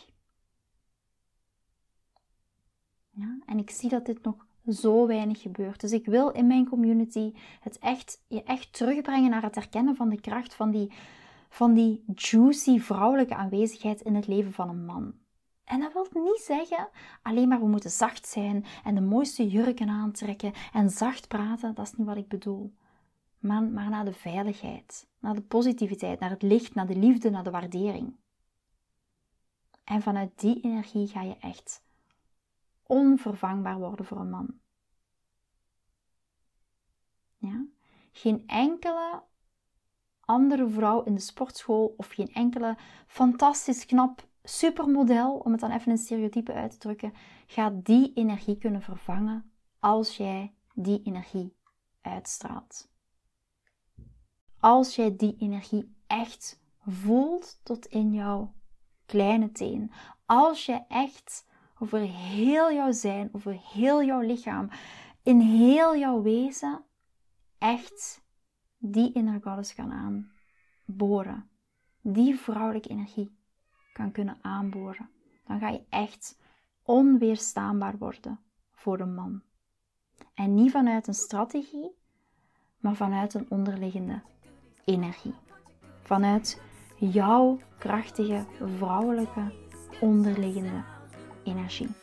Ja, 3.09 3.39
en 3.45 3.57
ik 3.57 3.69
zie 3.69 3.89
dat 3.89 4.05
dit 4.05 4.23
nog 4.23 4.47
zo 4.67 5.07
weinig 5.07 5.41
gebeurt. 5.41 5.81
Dus 5.81 5.91
ik 5.91 6.05
wil 6.05 6.29
in 6.29 6.47
mijn 6.47 6.69
community 6.69 7.33
het 7.59 7.79
echt, 7.79 8.21
je 8.27 8.43
echt 8.43 8.73
terugbrengen 8.73 9.29
naar 9.29 9.43
het 9.43 9.55
herkennen 9.55 9.95
van 9.95 10.09
de 10.09 10.21
kracht 10.21 10.53
van 10.53 10.71
die 10.71 10.91
van 11.53 11.73
die 11.73 12.03
juicy 12.15 12.79
vrouwelijke 12.79 13.35
aanwezigheid 13.35 14.01
in 14.01 14.15
het 14.15 14.27
leven 14.27 14.53
van 14.53 14.69
een 14.69 14.85
man. 14.85 15.13
En 15.63 15.79
dat 15.79 15.93
wil 15.93 16.23
niet 16.23 16.41
zeggen 16.41 16.89
alleen 17.21 17.47
maar 17.47 17.59
we 17.59 17.67
moeten 17.67 17.89
zacht 17.89 18.27
zijn 18.27 18.65
en 18.83 18.95
de 18.95 19.01
mooiste 19.01 19.47
jurken 19.47 19.89
aantrekken 19.89 20.53
en 20.73 20.89
zacht 20.89 21.27
praten, 21.27 21.75
dat 21.75 21.85
is 21.85 21.93
niet 21.93 22.07
wat 22.07 22.17
ik 22.17 22.27
bedoel. 22.27 22.73
Maar, 23.39 23.63
maar 23.63 23.89
naar 23.89 24.05
de 24.05 24.13
veiligheid, 24.13 25.07
naar 25.19 25.35
de 25.35 25.41
positiviteit, 25.41 26.19
naar 26.19 26.29
het 26.29 26.41
licht, 26.41 26.73
naar 26.73 26.87
de 26.87 26.95
liefde, 26.95 27.29
naar 27.29 27.43
de 27.43 27.51
waardering. 27.51 28.15
En 29.83 30.01
vanuit 30.01 30.39
die 30.39 30.61
energie 30.61 31.07
ga 31.07 31.21
je 31.21 31.37
echt 31.37 31.83
onvervangbaar 32.83 33.79
worden 33.79 34.05
voor 34.05 34.19
een 34.19 34.29
man. 34.29 34.59
Ja? 37.37 37.65
Geen 38.11 38.43
enkele 38.47 39.23
andere 40.33 40.69
vrouw 40.69 41.03
in 41.03 41.15
de 41.15 41.21
sportschool 41.21 41.93
of 41.97 42.07
geen 42.07 42.33
enkele 42.33 42.77
fantastisch 43.07 43.85
knap 43.85 44.27
supermodel, 44.43 45.33
om 45.33 45.51
het 45.51 45.61
dan 45.61 45.71
even 45.71 45.91
in 45.91 45.97
stereotype 45.97 46.53
uit 46.53 46.71
te 46.71 46.77
drukken, 46.77 47.13
gaat 47.47 47.85
die 47.85 48.11
energie 48.13 48.57
kunnen 48.57 48.81
vervangen 48.81 49.51
als 49.79 50.17
jij 50.17 50.53
die 50.73 51.01
energie 51.03 51.55
uitstraalt. 52.01 52.91
Als 54.59 54.95
jij 54.95 55.15
die 55.15 55.35
energie 55.39 55.95
echt 56.07 56.61
voelt 56.85 57.59
tot 57.63 57.85
in 57.85 58.13
jouw 58.13 58.53
kleine 59.05 59.51
teen. 59.51 59.91
Als 60.25 60.65
je 60.65 60.81
echt 60.87 61.47
over 61.79 61.99
heel 61.99 62.73
jouw 62.73 62.91
zijn, 62.91 63.29
over 63.31 63.59
heel 63.73 64.03
jouw 64.03 64.19
lichaam, 64.19 64.69
in 65.23 65.39
heel 65.39 65.97
jouw 65.97 66.21
wezen 66.21 66.83
echt 67.57 68.22
die 68.85 69.11
inner 69.13 69.39
goddess 69.41 69.75
kan 69.75 69.91
aanboren. 69.91 71.49
Die 72.01 72.35
vrouwelijke 72.35 72.89
energie 72.89 73.37
kan 73.93 74.11
kunnen 74.11 74.37
aanboren. 74.41 75.09
Dan 75.45 75.59
ga 75.59 75.69
je 75.69 75.83
echt 75.89 76.39
onweerstaanbaar 76.83 77.97
worden 77.97 78.39
voor 78.71 78.99
een 78.99 79.13
man. 79.13 79.41
En 80.33 80.53
niet 80.53 80.71
vanuit 80.71 81.07
een 81.07 81.13
strategie, 81.13 81.91
maar 82.77 82.95
vanuit 82.95 83.33
een 83.33 83.45
onderliggende 83.49 84.21
energie. 84.85 85.33
Vanuit 86.01 86.61
jouw 86.97 87.59
krachtige 87.77 88.45
vrouwelijke 88.77 89.53
onderliggende 90.01 90.83
energie. 91.43 92.02